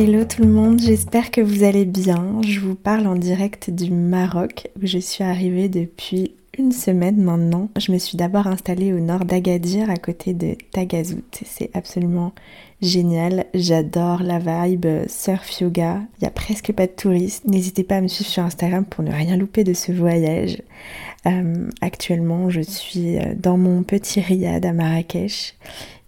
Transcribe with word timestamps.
Hello 0.00 0.24
tout 0.24 0.42
le 0.42 0.48
monde, 0.48 0.80
j'espère 0.80 1.32
que 1.32 1.40
vous 1.40 1.64
allez 1.64 1.84
bien. 1.84 2.40
Je 2.46 2.60
vous 2.60 2.76
parle 2.76 3.08
en 3.08 3.16
direct 3.16 3.68
du 3.68 3.90
Maroc 3.90 4.68
où 4.76 4.86
je 4.86 4.98
suis 4.98 5.24
arrivée 5.24 5.68
depuis 5.68 6.36
une 6.56 6.70
semaine 6.70 7.20
maintenant. 7.20 7.68
Je 7.76 7.90
me 7.90 7.98
suis 7.98 8.16
d'abord 8.16 8.46
installée 8.46 8.92
au 8.92 9.00
nord 9.00 9.24
d'Agadir 9.24 9.90
à 9.90 9.96
côté 9.96 10.34
de 10.34 10.54
Tagazout. 10.70 11.40
C'est 11.44 11.70
absolument 11.74 12.32
génial. 12.80 13.46
J'adore 13.54 14.22
la 14.22 14.38
vibe 14.38 14.86
surf 15.08 15.60
yoga. 15.60 16.00
Il 16.20 16.24
y 16.24 16.28
a 16.28 16.30
presque 16.30 16.70
pas 16.70 16.86
de 16.86 16.92
touristes. 16.92 17.46
N'hésitez 17.46 17.82
pas 17.82 17.96
à 17.96 18.00
me 18.00 18.06
suivre 18.06 18.30
sur 18.30 18.44
Instagram 18.44 18.84
pour 18.84 19.02
ne 19.02 19.10
rien 19.10 19.36
louper 19.36 19.64
de 19.64 19.74
ce 19.74 19.90
voyage. 19.90 20.62
Euh, 21.26 21.68
actuellement, 21.80 22.50
je 22.50 22.60
suis 22.60 23.18
euh, 23.18 23.34
dans 23.36 23.58
mon 23.58 23.82
petit 23.82 24.20
riad 24.20 24.64
à 24.64 24.72
Marrakech. 24.72 25.56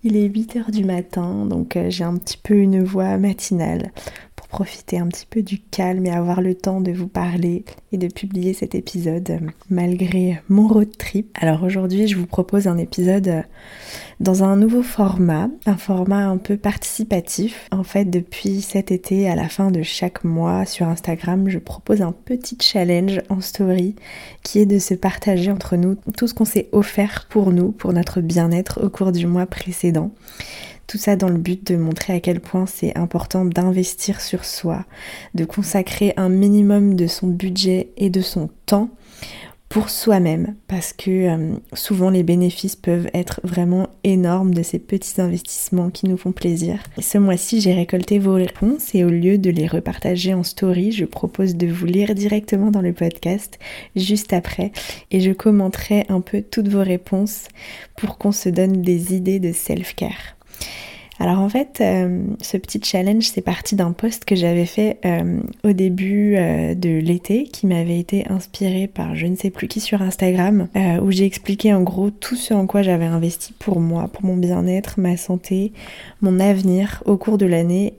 Il 0.02 0.16
est 0.16 0.28
8h 0.28 0.70
du 0.70 0.84
matin, 0.84 1.44
donc 1.44 1.76
euh, 1.76 1.90
j'ai 1.90 2.04
un 2.04 2.16
petit 2.16 2.38
peu 2.38 2.54
une 2.54 2.82
voix 2.82 3.18
matinale 3.18 3.92
profiter 4.50 4.98
un 4.98 5.06
petit 5.06 5.26
peu 5.30 5.42
du 5.42 5.58
calme 5.58 6.04
et 6.04 6.10
avoir 6.10 6.42
le 6.42 6.54
temps 6.54 6.80
de 6.80 6.90
vous 6.92 7.06
parler 7.06 7.64
et 7.92 7.98
de 7.98 8.08
publier 8.08 8.52
cet 8.52 8.74
épisode 8.74 9.30
euh, 9.30 9.38
malgré 9.70 10.42
mon 10.48 10.66
road 10.68 10.90
trip. 10.98 11.30
Alors 11.40 11.62
aujourd'hui, 11.62 12.08
je 12.08 12.16
vous 12.16 12.26
propose 12.26 12.66
un 12.66 12.76
épisode 12.76 13.28
euh, 13.28 13.42
dans 14.18 14.42
un 14.44 14.56
nouveau 14.56 14.82
format, 14.82 15.48
un 15.66 15.76
format 15.76 16.26
un 16.26 16.36
peu 16.36 16.56
participatif. 16.56 17.68
En 17.70 17.84
fait, 17.84 18.04
depuis 18.04 18.60
cet 18.60 18.90
été, 18.90 19.28
à 19.28 19.36
la 19.36 19.48
fin 19.48 19.70
de 19.70 19.82
chaque 19.82 20.24
mois 20.24 20.66
sur 20.66 20.86
Instagram, 20.88 21.48
je 21.48 21.58
propose 21.58 22.02
un 22.02 22.12
petit 22.12 22.58
challenge 22.60 23.20
en 23.28 23.40
story 23.40 23.94
qui 24.42 24.58
est 24.58 24.66
de 24.66 24.78
se 24.78 24.94
partager 24.94 25.50
entre 25.50 25.76
nous 25.76 25.96
tout 26.16 26.26
ce 26.26 26.34
qu'on 26.34 26.44
s'est 26.44 26.68
offert 26.72 27.26
pour 27.30 27.52
nous, 27.52 27.70
pour 27.70 27.92
notre 27.92 28.20
bien-être 28.20 28.84
au 28.84 28.90
cours 28.90 29.12
du 29.12 29.26
mois 29.26 29.46
précédent. 29.46 30.10
Tout 30.90 30.98
ça 30.98 31.14
dans 31.14 31.28
le 31.28 31.38
but 31.38 31.70
de 31.70 31.76
montrer 31.76 32.14
à 32.14 32.18
quel 32.18 32.40
point 32.40 32.66
c'est 32.66 32.98
important 32.98 33.44
d'investir 33.44 34.20
sur 34.20 34.44
soi, 34.44 34.84
de 35.36 35.44
consacrer 35.44 36.12
un 36.16 36.28
minimum 36.28 36.96
de 36.96 37.06
son 37.06 37.28
budget 37.28 37.90
et 37.96 38.10
de 38.10 38.20
son 38.20 38.50
temps 38.66 38.90
pour 39.68 39.88
soi-même 39.88 40.56
parce 40.66 40.92
que 40.92 41.10
euh, 41.10 41.54
souvent 41.74 42.10
les 42.10 42.24
bénéfices 42.24 42.74
peuvent 42.74 43.08
être 43.14 43.40
vraiment 43.44 43.90
énormes 44.02 44.52
de 44.52 44.64
ces 44.64 44.80
petits 44.80 45.20
investissements 45.20 45.90
qui 45.90 46.08
nous 46.08 46.16
font 46.16 46.32
plaisir. 46.32 46.80
ce 46.98 47.18
mois-ci, 47.18 47.60
j'ai 47.60 47.72
récolté 47.72 48.18
vos 48.18 48.34
réponses 48.34 48.92
et 48.92 49.04
au 49.04 49.10
lieu 49.10 49.38
de 49.38 49.50
les 49.50 49.68
repartager 49.68 50.34
en 50.34 50.42
story, 50.42 50.90
je 50.90 51.04
propose 51.04 51.54
de 51.54 51.68
vous 51.68 51.86
lire 51.86 52.16
directement 52.16 52.72
dans 52.72 52.82
le 52.82 52.94
podcast 52.94 53.60
juste 53.94 54.32
après 54.32 54.72
et 55.12 55.20
je 55.20 55.30
commenterai 55.30 56.06
un 56.08 56.20
peu 56.20 56.42
toutes 56.42 56.66
vos 56.66 56.82
réponses 56.82 57.44
pour 57.96 58.18
qu'on 58.18 58.32
se 58.32 58.48
donne 58.48 58.82
des 58.82 59.14
idées 59.14 59.38
de 59.38 59.52
self-care. 59.52 60.34
Alors 61.20 61.40
en 61.40 61.50
fait, 61.50 61.82
euh, 61.82 62.22
ce 62.40 62.56
petit 62.56 62.80
challenge, 62.82 63.24
c'est 63.24 63.42
parti 63.42 63.76
d'un 63.76 63.92
post 63.92 64.24
que 64.24 64.34
j'avais 64.34 64.64
fait 64.64 64.96
euh, 65.04 65.40
au 65.64 65.72
début 65.72 66.34
euh, 66.36 66.74
de 66.74 66.98
l'été, 66.98 67.44
qui 67.44 67.66
m'avait 67.66 67.98
été 67.98 68.26
inspiré 68.30 68.86
par 68.86 69.14
je 69.14 69.26
ne 69.26 69.36
sais 69.36 69.50
plus 69.50 69.68
qui 69.68 69.80
sur 69.80 70.00
Instagram, 70.00 70.68
où 71.02 71.10
j'ai 71.10 71.26
expliqué 71.26 71.74
en 71.74 71.82
gros 71.82 72.10
tout 72.10 72.36
ce 72.36 72.54
en 72.54 72.66
quoi 72.66 72.80
j'avais 72.80 73.04
investi 73.04 73.52
pour 73.58 73.80
moi, 73.80 74.08
pour 74.10 74.24
mon 74.24 74.38
bien-être, 74.38 74.98
ma 74.98 75.18
santé, 75.18 75.72
mon 76.22 76.40
avenir 76.40 77.02
au 77.04 77.18
cours 77.18 77.36
de 77.36 77.44
l'année, 77.44 77.92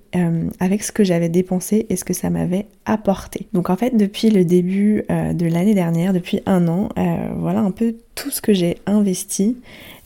avec 0.59 0.81
ce 0.83 0.91
que 0.91 1.03
j'avais 1.03 1.29
dépensé 1.29 1.85
et 1.89 1.95
ce 1.95 2.03
que 2.03 2.13
ça 2.13 2.31
m'avait 2.31 2.65
apporté. 2.85 3.47
Donc 3.53 3.69
en 3.69 3.75
fait, 3.75 3.95
depuis 3.95 4.31
le 4.31 4.45
début 4.45 5.03
de 5.09 5.45
l'année 5.45 5.75
dernière, 5.75 6.13
depuis 6.13 6.41
un 6.47 6.67
an, 6.67 6.89
voilà 7.37 7.59
un 7.59 7.71
peu 7.71 7.95
tout 8.15 8.31
ce 8.31 8.41
que 8.41 8.53
j'ai 8.53 8.77
investi 8.87 9.57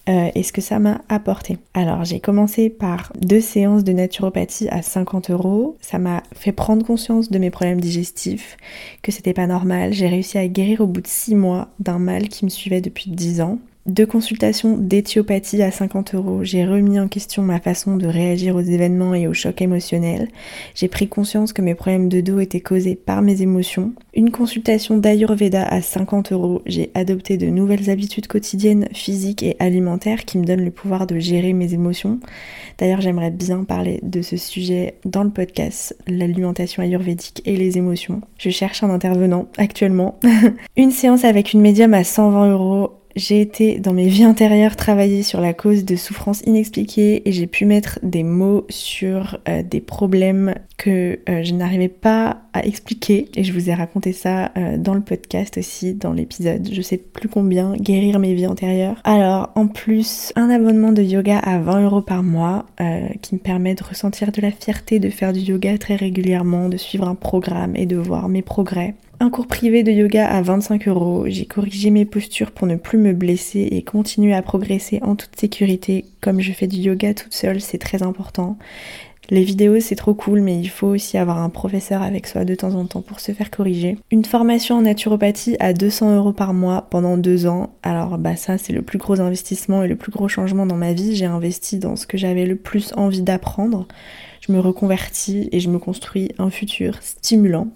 euh, 0.07 0.29
et 0.35 0.43
ce 0.43 0.53
que 0.53 0.61
ça 0.61 0.79
m'a 0.79 1.01
apporté. 1.09 1.57
Alors 1.73 2.03
j'ai 2.03 2.19
commencé 2.19 2.69
par 2.69 3.11
deux 3.19 3.41
séances 3.41 3.83
de 3.83 3.91
naturopathie 3.91 4.69
à 4.69 4.81
50 4.81 5.31
euros. 5.31 5.77
Ça 5.81 5.97
m'a 5.97 6.23
fait 6.33 6.51
prendre 6.51 6.85
conscience 6.85 7.31
de 7.31 7.39
mes 7.39 7.49
problèmes 7.49 7.81
digestifs, 7.81 8.57
que 9.01 9.11
c'était 9.11 9.33
pas 9.33 9.47
normal. 9.47 9.93
J'ai 9.93 10.07
réussi 10.07 10.37
à 10.37 10.47
guérir 10.47 10.81
au 10.81 10.87
bout 10.87 11.01
de 11.01 11.07
six 11.07 11.35
mois 11.35 11.69
d'un 11.79 11.99
mal 11.99 12.29
qui 12.29 12.45
me 12.45 12.49
suivait 12.49 12.81
depuis 12.81 13.09
10 13.09 13.41
ans 13.41 13.59
deux 13.85 14.05
consultations 14.07 14.77
d'éthiopathie 14.77 15.61
à 15.61 15.69
50 15.69 16.15
euros. 16.15 16.43
J'ai 16.43 16.65
remis 16.65 16.99
en 16.99 17.07
question 17.07 17.43
ma 17.43 17.59
façon 17.59 17.97
de 17.97 18.07
réagir 18.07 18.55
aux 18.55 18.61
événements 18.61 19.13
et 19.13 19.27
aux 19.27 19.33
chocs 19.33 19.61
émotionnels. 19.61 20.27
J'ai 20.73 20.87
pris 20.87 21.07
conscience 21.07 21.53
que 21.53 21.61
mes 21.61 21.75
problèmes 21.75 22.09
de 22.09 22.21
dos 22.21 22.39
étaient 22.39 22.61
causés 22.61 22.95
par 22.95 23.21
mes 23.21 23.43
émotions. 23.43 23.93
Une 24.15 24.31
consultation 24.31 24.97
d'Ayurveda 24.97 25.63
à 25.63 25.81
50 25.81 26.31
euros. 26.31 26.61
J'ai 26.65 26.89
adopté 26.95 27.37
de 27.37 27.45
nouvelles 27.45 27.89
habitudes 27.89 28.27
quotidiennes, 28.27 28.87
physiques 28.91 29.43
et 29.43 29.55
alimentaires 29.59 30.25
qui 30.25 30.39
me 30.39 30.45
donnent 30.45 30.65
le 30.65 30.71
pouvoir 30.71 31.05
de 31.05 31.19
gérer 31.19 31.53
mes 31.53 31.73
émotions. 31.73 32.19
D'ailleurs, 32.79 33.01
j'aimerais 33.01 33.31
bien 33.31 33.63
parler 33.63 33.99
de 34.01 34.21
ce 34.21 34.35
sujet 34.35 34.95
dans 35.05 35.23
le 35.23 35.29
podcast, 35.29 35.95
l'alimentation 36.07 36.81
ayurvédique 36.81 37.41
et 37.45 37.55
les 37.55 37.77
émotions. 37.77 38.21
Je 38.39 38.49
cherche 38.49 38.83
un 38.83 38.89
intervenant 38.89 39.47
actuellement. 39.57 40.19
une 40.77 40.91
séance 40.91 41.23
avec 41.23 41.53
une 41.53 41.61
médium 41.61 41.93
à 41.93 42.03
120 42.03 42.51
euros 42.51 42.91
j'ai 43.15 43.39
été 43.39 43.79
dans 43.79 43.93
mes 43.93 44.07
vies 44.07 44.25
antérieures 44.25 44.75
travailler 44.75 45.23
sur 45.23 45.39
la 45.39 45.53
cause 45.53 45.85
de 45.85 45.95
souffrances 45.95 46.41
inexpliquées 46.41 47.27
et 47.27 47.31
j'ai 47.31 47.47
pu 47.47 47.65
mettre 47.65 47.99
des 48.03 48.23
mots 48.23 48.65
sur 48.69 49.37
euh, 49.47 49.63
des 49.63 49.79
problèmes 49.79 50.55
que 50.77 51.19
euh, 51.29 51.41
je 51.43 51.53
n'arrivais 51.53 51.87
pas 51.87 52.41
à 52.53 52.65
expliquer 52.65 53.29
et 53.35 53.43
je 53.43 53.53
vous 53.53 53.69
ai 53.69 53.73
raconté 53.73 54.11
ça 54.11 54.51
euh, 54.57 54.77
dans 54.77 54.93
le 54.93 55.01
podcast 55.01 55.57
aussi, 55.57 55.93
dans 55.93 56.11
l'épisode, 56.11 56.67
je 56.69 56.81
sais 56.81 56.97
plus 56.97 57.29
combien, 57.29 57.73
guérir 57.77 58.19
mes 58.19 58.33
vies 58.33 58.47
antérieures. 58.47 58.99
Alors 59.05 59.51
en 59.55 59.67
plus, 59.67 60.33
un 60.35 60.49
abonnement 60.49 60.91
de 60.91 61.01
yoga 61.01 61.39
à 61.39 61.59
20 61.59 61.85
euros 61.85 62.01
par 62.01 62.23
mois 62.23 62.65
qui 63.21 63.35
me 63.35 63.39
permet 63.39 63.75
de 63.75 63.83
ressentir 63.83 64.31
de 64.31 64.41
la 64.41 64.51
fierté 64.51 64.99
de 64.99 65.09
faire 65.09 65.33
du 65.33 65.39
yoga 65.39 65.77
très 65.77 65.95
régulièrement, 65.95 66.69
de 66.69 66.77
suivre 66.77 67.07
un 67.07 67.15
programme 67.15 67.75
et 67.75 67.85
de 67.85 67.95
voir 67.95 68.29
mes 68.29 68.41
progrès. 68.41 68.95
Un 69.21 69.29
cours 69.29 69.47
privé 69.47 69.83
de 69.83 69.91
yoga 69.91 70.27
à 70.27 70.41
25 70.41 70.89
euros. 70.89 71.23
J'ai 71.27 71.45
corrigé 71.45 71.89
mes 71.89 72.05
postures 72.05 72.51
pour 72.51 72.67
ne 72.67 72.75
plus 72.75 72.97
me 72.97 73.13
blesser 73.13 73.61
et 73.71 73.81
continuer 73.81 74.33
à 74.33 74.41
progresser 74.41 74.99
en 75.03 75.15
toute 75.15 75.39
sécurité. 75.39 76.05
Comme 76.19 76.41
je 76.41 76.51
fais 76.51 76.67
du 76.67 76.77
yoga 76.77 77.13
toute 77.13 77.33
seule, 77.33 77.61
c'est 77.61 77.77
très 77.77 78.03
important. 78.03 78.57
Les 79.29 79.43
vidéos 79.43 79.79
c'est 79.79 79.95
trop 79.95 80.13
cool 80.13 80.41
mais 80.41 80.59
il 80.59 80.69
faut 80.69 80.87
aussi 80.87 81.17
avoir 81.17 81.39
un 81.39 81.49
professeur 81.49 82.03
avec 82.03 82.27
soi 82.27 82.45
de 82.45 82.53
temps 82.53 82.75
en 82.75 82.85
temps 82.85 83.01
pour 83.01 83.19
se 83.19 83.31
faire 83.31 83.49
corriger. 83.49 83.97
Une 84.11 84.25
formation 84.25 84.75
en 84.75 84.81
naturopathie 84.81 85.55
à 85.59 85.73
200 85.73 86.15
euros 86.17 86.33
par 86.33 86.53
mois 86.53 86.85
pendant 86.91 87.17
deux 87.17 87.47
ans. 87.47 87.73
Alors 87.81 88.17
bah 88.17 88.35
ça 88.35 88.57
c'est 88.57 88.73
le 88.73 88.83
plus 88.83 88.99
gros 88.99 89.21
investissement 89.21 89.81
et 89.81 89.87
le 89.87 89.95
plus 89.95 90.11
gros 90.11 90.27
changement 90.27 90.65
dans 90.65 90.75
ma 90.75 90.93
vie. 90.93 91.15
J'ai 91.15 91.25
investi 91.25 91.79
dans 91.79 91.95
ce 91.95 92.05
que 92.05 92.17
j'avais 92.17 92.45
le 92.45 92.55
plus 92.55 92.93
envie 92.97 93.23
d'apprendre. 93.23 93.87
Je 94.41 94.51
me 94.51 94.59
reconvertis 94.59 95.49
et 95.51 95.59
je 95.59 95.69
me 95.69 95.79
construis 95.79 96.29
un 96.37 96.51
futur 96.51 97.01
stimulant. 97.01 97.69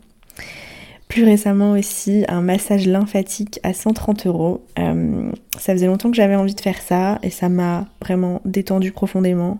Plus 1.10 1.24
récemment 1.24 1.72
aussi, 1.72 2.24
un 2.28 2.42
massage 2.42 2.86
lymphatique 2.86 3.60
à 3.64 3.74
130 3.74 4.28
euros. 4.28 4.64
Euh, 4.78 5.32
ça 5.58 5.74
faisait 5.74 5.88
longtemps 5.88 6.12
que 6.12 6.16
j'avais 6.16 6.36
envie 6.36 6.54
de 6.54 6.62
faire 6.62 6.80
ça 6.80 7.18
et 7.24 7.32
ça 7.32 7.50
m'a 7.50 7.88
vraiment 8.00 8.42
détendu 8.46 8.92
profondément. 8.92 9.58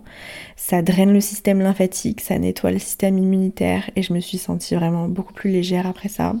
Ça 0.54 0.80
draine 0.80 1.12
le 1.12 1.20
système 1.20 1.58
lymphatique, 1.58 2.20
ça 2.20 2.38
nettoie 2.38 2.70
le 2.70 2.78
système 2.78 3.18
immunitaire 3.18 3.90
et 3.96 4.02
je 4.04 4.12
me 4.12 4.20
suis 4.20 4.38
sentie 4.38 4.76
vraiment 4.76 5.08
beaucoup 5.08 5.32
plus 5.32 5.50
légère 5.50 5.88
après 5.88 6.08
ça. 6.08 6.34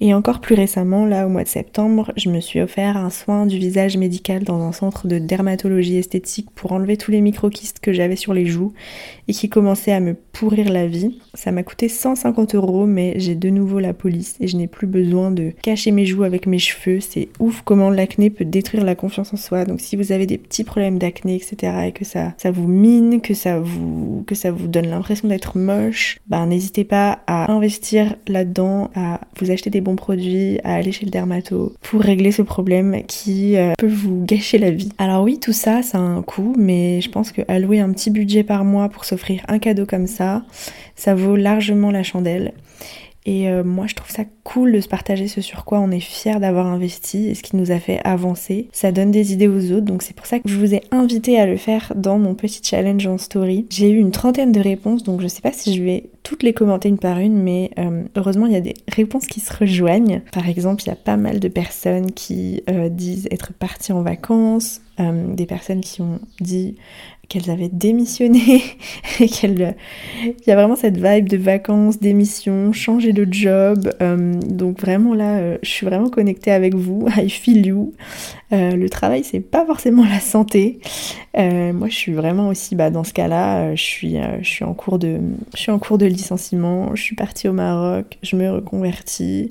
Et 0.00 0.14
encore 0.14 0.40
plus 0.40 0.54
récemment, 0.54 1.04
là 1.04 1.26
au 1.26 1.28
mois 1.28 1.42
de 1.42 1.48
septembre, 1.48 2.12
je 2.16 2.30
me 2.30 2.40
suis 2.40 2.60
offert 2.60 2.96
un 2.96 3.10
soin 3.10 3.46
du 3.46 3.58
visage 3.58 3.96
médical 3.96 4.44
dans 4.44 4.60
un 4.62 4.70
centre 4.70 5.08
de 5.08 5.18
dermatologie 5.18 5.96
esthétique 5.96 6.50
pour 6.54 6.70
enlever 6.70 6.96
tous 6.96 7.10
les 7.10 7.20
microkystes 7.20 7.80
que 7.80 7.92
j'avais 7.92 8.14
sur 8.14 8.32
les 8.32 8.46
joues 8.46 8.72
et 9.26 9.32
qui 9.32 9.48
commençaient 9.48 9.92
à 9.92 9.98
me 9.98 10.14
pourrir 10.14 10.70
la 10.70 10.86
vie. 10.86 11.18
Ça 11.34 11.50
m'a 11.50 11.64
coûté 11.64 11.88
150 11.88 12.54
euros, 12.54 12.86
mais 12.86 13.14
j'ai 13.16 13.34
de 13.34 13.50
nouveau 13.50 13.80
la 13.80 13.92
police 13.92 14.36
et 14.38 14.46
je 14.46 14.56
n'ai 14.56 14.68
plus 14.68 14.86
besoin 14.86 15.32
de 15.32 15.52
cacher 15.62 15.90
mes 15.90 16.06
joues 16.06 16.22
avec 16.22 16.46
mes 16.46 16.60
cheveux. 16.60 17.00
C'est 17.00 17.28
ouf 17.40 17.62
comment 17.64 17.90
l'acné 17.90 18.30
peut 18.30 18.44
détruire 18.44 18.84
la 18.84 18.94
confiance 18.94 19.34
en 19.34 19.36
soi. 19.36 19.64
Donc 19.64 19.80
si 19.80 19.96
vous 19.96 20.12
avez 20.12 20.26
des 20.26 20.38
petits 20.38 20.64
problèmes 20.64 20.98
d'acné, 20.98 21.34
etc., 21.34 21.72
et 21.88 21.92
que 21.92 22.04
ça, 22.04 22.34
ça 22.36 22.52
vous 22.52 22.68
mine, 22.68 23.20
que 23.20 23.34
ça 23.34 23.58
vous, 23.58 24.22
que 24.28 24.36
ça 24.36 24.52
vous 24.52 24.68
donne 24.68 24.86
l'impression 24.86 25.26
d'être 25.26 25.58
moche, 25.58 26.20
bah 26.28 26.46
n'hésitez 26.46 26.84
pas 26.84 27.18
à 27.26 27.50
investir 27.50 28.14
là-dedans, 28.28 28.90
à 28.94 29.20
vous 29.40 29.50
acheter 29.50 29.70
des 29.70 29.80
produits, 29.96 30.58
à 30.64 30.74
aller 30.74 30.92
chez 30.92 31.04
le 31.04 31.10
dermato 31.10 31.74
pour 31.82 32.00
régler 32.00 32.32
ce 32.32 32.42
problème 32.42 33.02
qui 33.06 33.56
euh, 33.56 33.72
peut 33.78 33.86
vous 33.86 34.24
gâcher 34.24 34.58
la 34.58 34.70
vie. 34.70 34.90
Alors 34.98 35.22
oui, 35.22 35.38
tout 35.38 35.52
ça, 35.52 35.82
ça 35.82 35.98
a 35.98 36.00
un 36.00 36.22
coût, 36.22 36.54
mais 36.58 37.00
je 37.00 37.10
pense 37.10 37.32
que 37.32 37.42
allouer 37.48 37.80
un 37.80 37.92
petit 37.92 38.10
budget 38.10 38.42
par 38.42 38.64
mois 38.64 38.88
pour 38.88 39.04
s'offrir 39.04 39.42
un 39.48 39.58
cadeau 39.58 39.86
comme 39.86 40.06
ça, 40.06 40.42
ça 40.96 41.14
vaut 41.14 41.36
largement 41.36 41.90
la 41.90 42.02
chandelle. 42.02 42.52
Et 43.28 43.46
euh, 43.50 43.62
moi, 43.62 43.86
je 43.86 43.94
trouve 43.94 44.10
ça 44.10 44.24
cool 44.42 44.72
de 44.72 44.80
se 44.80 44.88
partager 44.88 45.28
ce 45.28 45.42
sur 45.42 45.66
quoi 45.66 45.80
on 45.80 45.90
est 45.90 46.00
fier 46.00 46.40
d'avoir 46.40 46.66
investi 46.66 47.28
et 47.28 47.34
ce 47.34 47.42
qui 47.42 47.56
nous 47.56 47.70
a 47.72 47.78
fait 47.78 48.00
avancer. 48.02 48.68
Ça 48.72 48.90
donne 48.90 49.10
des 49.10 49.34
idées 49.34 49.48
aux 49.48 49.70
autres, 49.72 49.84
donc 49.84 50.02
c'est 50.02 50.16
pour 50.16 50.24
ça 50.24 50.38
que 50.38 50.48
je 50.48 50.56
vous 50.56 50.74
ai 50.74 50.80
invité 50.92 51.38
à 51.38 51.44
le 51.44 51.58
faire 51.58 51.92
dans 51.94 52.18
mon 52.18 52.34
petit 52.34 52.62
challenge 52.64 53.06
en 53.06 53.18
story. 53.18 53.66
J'ai 53.68 53.90
eu 53.90 53.98
une 53.98 54.12
trentaine 54.12 54.50
de 54.50 54.60
réponses, 54.60 55.02
donc 55.02 55.20
je 55.20 55.28
sais 55.28 55.42
pas 55.42 55.52
si 55.52 55.76
je 55.76 55.82
vais 55.82 56.04
toutes 56.28 56.42
les 56.42 56.52
commenter 56.52 56.90
une 56.90 56.98
par 56.98 57.20
une, 57.20 57.42
mais 57.42 57.70
euh, 57.78 58.04
heureusement, 58.14 58.44
il 58.44 58.52
y 58.52 58.56
a 58.56 58.60
des 58.60 58.74
réponses 58.86 59.26
qui 59.26 59.40
se 59.40 59.50
rejoignent. 59.50 60.20
Par 60.30 60.46
exemple, 60.46 60.82
il 60.82 60.88
y 60.88 60.90
a 60.90 60.94
pas 60.94 61.16
mal 61.16 61.40
de 61.40 61.48
personnes 61.48 62.12
qui 62.12 62.62
euh, 62.68 62.90
disent 62.90 63.26
être 63.30 63.54
parties 63.54 63.92
en 63.92 64.02
vacances, 64.02 64.82
des 64.98 65.46
personnes 65.46 65.80
qui 65.80 66.02
ont 66.02 66.18
dit 66.40 66.74
qu'elles 67.28 67.50
avaient 67.50 67.68
démissionné 67.68 68.62
et 69.20 69.28
qu'elles 69.28 69.76
il 70.24 70.48
y 70.48 70.50
a 70.50 70.56
vraiment 70.56 70.76
cette 70.76 70.96
vibe 70.96 71.28
de 71.28 71.36
vacances, 71.36 72.00
démission, 72.00 72.72
changer 72.72 73.12
de 73.12 73.26
job. 73.30 73.92
Euh, 74.00 74.34
donc 74.40 74.80
vraiment 74.80 75.14
là, 75.14 75.38
euh, 75.38 75.58
je 75.62 75.68
suis 75.68 75.86
vraiment 75.86 76.08
connectée 76.08 76.50
avec 76.50 76.74
vous. 76.74 77.06
I 77.16 77.28
feel 77.28 77.66
you. 77.66 77.92
Euh, 78.52 78.76
le 78.76 78.88
travail, 78.88 79.24
c'est 79.24 79.40
pas 79.40 79.66
forcément 79.66 80.04
la 80.04 80.20
santé. 80.20 80.80
moi, 81.34 81.88
je 81.88 81.94
suis 81.94 82.12
vraiment 82.12 82.48
aussi 82.48 82.74
bah, 82.74 82.90
dans 82.90 83.04
ce 83.04 83.12
cas-là. 83.12 83.74
je 83.74 83.82
suis, 83.82 84.16
je 84.40 84.48
suis 84.48 84.64
en 84.64 84.74
cours 84.74 84.98
de, 84.98 86.06
licenciement. 86.06 86.94
Je 86.94 87.02
suis 87.02 87.16
partie 87.16 87.48
au 87.48 87.52
Maroc. 87.52 88.18
Je 88.22 88.36
me 88.36 88.50
reconvertis 88.50 89.50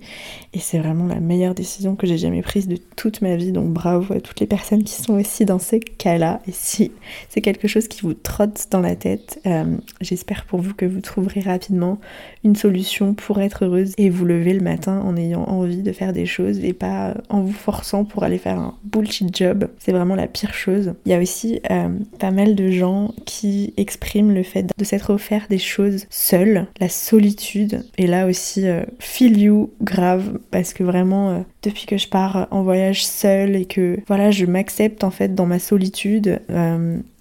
et 0.53 0.59
c'est 0.59 0.79
vraiment 0.79 1.05
la 1.05 1.19
meilleure 1.19 1.53
décision 1.53 1.95
que 1.95 2.07
j'ai 2.07 2.17
jamais 2.17 2.41
prise 2.41 2.67
de 2.67 2.77
toute 2.95 3.21
ma 3.21 3.35
vie. 3.35 3.51
Donc 3.51 3.71
bravo 3.71 4.13
à 4.13 4.19
toutes 4.19 4.39
les 4.39 4.47
personnes 4.47 4.83
qui 4.83 5.01
sont 5.01 5.13
aussi 5.13 5.45
dans 5.45 5.59
ces 5.59 5.79
cas-là. 5.79 6.41
Et 6.47 6.51
si 6.51 6.91
c'est 7.29 7.41
quelque 7.41 7.67
chose 7.67 7.87
qui 7.87 8.01
vous 8.01 8.13
trotte 8.15 8.67
dans 8.71 8.81
la 8.81 8.95
tête. 8.95 9.39
Euh, 9.45 9.77
j'espère 10.01 10.45
pour 10.45 10.59
vous 10.59 10.73
que 10.73 10.85
vous 10.85 11.01
trouverez 11.01 11.41
rapidement 11.41 11.99
une 12.43 12.55
solution 12.55 13.13
pour 13.13 13.39
être 13.39 13.65
heureuse 13.65 13.93
et 13.97 14.09
vous 14.09 14.25
lever 14.25 14.53
le 14.53 14.61
matin 14.61 15.01
en 15.01 15.15
ayant 15.15 15.43
envie 15.43 15.83
de 15.83 15.91
faire 15.91 16.13
des 16.13 16.25
choses 16.25 16.59
et 16.59 16.73
pas 16.73 17.15
en 17.29 17.41
vous 17.41 17.53
forçant 17.53 18.03
pour 18.03 18.23
aller 18.23 18.37
faire 18.37 18.59
un 18.59 18.75
bullshit 18.91 19.35
job. 19.35 19.67
C'est 19.79 19.91
vraiment 19.91 20.15
la 20.15 20.27
pire 20.27 20.53
chose. 20.53 20.93
Il 21.05 21.11
y 21.11 21.15
a 21.15 21.19
aussi 21.19 21.59
euh, 21.71 21.89
pas 22.19 22.31
mal 22.31 22.55
de 22.55 22.69
gens 22.71 23.13
qui 23.25 23.73
expriment 23.77 24.33
le 24.33 24.43
fait 24.43 24.67
de 24.77 24.83
s'être 24.83 25.11
offert 25.11 25.47
des 25.49 25.57
choses 25.57 26.05
seuls, 26.09 26.67
la 26.79 26.89
solitude. 26.89 27.83
Et 27.97 28.07
là 28.07 28.27
aussi, 28.27 28.67
euh, 28.67 28.83
feel 28.99 29.39
you 29.39 29.71
grave 29.81 30.39
parce 30.51 30.73
que 30.73 30.83
vraiment, 30.83 31.45
depuis 31.63 31.85
que 31.85 31.97
je 31.97 32.07
pars 32.07 32.47
en 32.51 32.63
voyage 32.63 33.05
seule 33.05 33.55
et 33.55 33.65
que 33.65 33.99
voilà, 34.07 34.31
je 34.31 34.45
m'accepte 34.45 35.03
en 35.03 35.11
fait 35.11 35.35
dans 35.35 35.45
ma 35.45 35.59
solitude. 35.59 36.39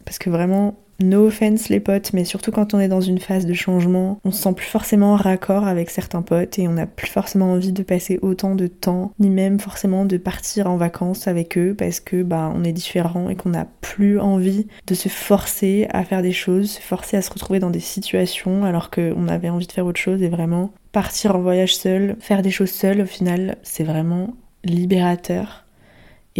Parce 0.06 0.18
que 0.18 0.30
vraiment, 0.30 0.76
no 1.00 1.26
offense 1.26 1.68
les 1.68 1.80
potes, 1.80 2.12
mais 2.12 2.24
surtout 2.24 2.50
quand 2.50 2.74
on 2.74 2.80
est 2.80 2.88
dans 2.88 3.00
une 3.00 3.18
phase 3.18 3.46
de 3.46 3.54
changement, 3.54 4.20
on 4.24 4.30
se 4.30 4.42
sent 4.42 4.54
plus 4.54 4.66
forcément 4.66 5.12
en 5.12 5.16
raccord 5.16 5.66
avec 5.66 5.90
certains 5.90 6.22
potes 6.22 6.58
et 6.58 6.68
on 6.68 6.72
n'a 6.72 6.86
plus 6.86 7.08
forcément 7.08 7.52
envie 7.52 7.72
de 7.72 7.82
passer 7.82 8.18
autant 8.22 8.54
de 8.54 8.66
temps, 8.66 9.12
ni 9.18 9.28
même 9.28 9.60
forcément 9.60 10.04
de 10.04 10.16
partir 10.16 10.68
en 10.68 10.76
vacances 10.76 11.28
avec 11.28 11.58
eux 11.58 11.74
parce 11.76 12.00
que 12.00 12.22
bah 12.22 12.52
on 12.54 12.64
est 12.64 12.72
différent 12.72 13.28
et 13.28 13.36
qu'on 13.36 13.50
n'a 13.50 13.66
plus 13.80 14.18
envie 14.18 14.66
de 14.86 14.94
se 14.94 15.08
forcer 15.08 15.86
à 15.90 16.04
faire 16.04 16.22
des 16.22 16.32
choses, 16.32 16.70
se 16.72 16.80
forcer 16.80 17.16
à 17.16 17.22
se 17.22 17.30
retrouver 17.30 17.60
dans 17.60 17.70
des 17.70 17.80
situations 17.80 18.64
alors 18.64 18.90
qu'on 18.90 19.28
avait 19.28 19.50
envie 19.50 19.66
de 19.66 19.72
faire 19.72 19.86
autre 19.86 20.00
chose 20.00 20.22
et 20.22 20.28
vraiment 20.28 20.72
partir 20.92 21.36
en 21.36 21.40
voyage 21.40 21.76
seul, 21.76 22.16
faire 22.20 22.42
des 22.42 22.50
choses 22.50 22.70
seul 22.70 23.02
au 23.02 23.06
final, 23.06 23.58
c'est 23.62 23.84
vraiment 23.84 24.34
libérateur 24.64 25.65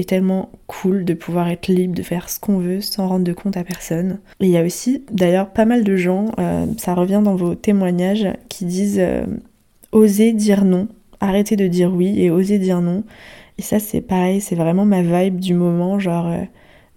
est 0.00 0.08
tellement 0.08 0.50
cool 0.66 1.04
de 1.04 1.14
pouvoir 1.14 1.48
être 1.48 1.68
libre 1.68 1.94
de 1.94 2.02
faire 2.02 2.28
ce 2.28 2.38
qu'on 2.38 2.58
veut 2.58 2.80
sans 2.80 3.08
rendre 3.08 3.24
de 3.24 3.32
compte 3.32 3.56
à 3.56 3.64
personne. 3.64 4.18
Il 4.40 4.48
y 4.48 4.56
a 4.56 4.64
aussi 4.64 5.04
d'ailleurs 5.10 5.50
pas 5.50 5.64
mal 5.64 5.84
de 5.84 5.96
gens, 5.96 6.32
euh, 6.38 6.66
ça 6.78 6.94
revient 6.94 7.22
dans 7.24 7.36
vos 7.36 7.54
témoignages, 7.54 8.28
qui 8.48 8.64
disent 8.64 9.00
euh, 9.00 9.24
oser 9.92 10.32
dire 10.32 10.64
non, 10.64 10.88
arrêter 11.20 11.56
de 11.56 11.66
dire 11.66 11.92
oui 11.94 12.20
et 12.20 12.30
oser 12.30 12.58
dire 12.58 12.80
non. 12.80 13.04
Et 13.58 13.62
ça 13.62 13.78
c'est 13.78 14.02
pareil, 14.02 14.40
c'est 14.40 14.56
vraiment 14.56 14.84
ma 14.84 15.02
vibe 15.02 15.40
du 15.40 15.54
moment, 15.54 15.98
genre 15.98 16.26
euh, 16.26 16.42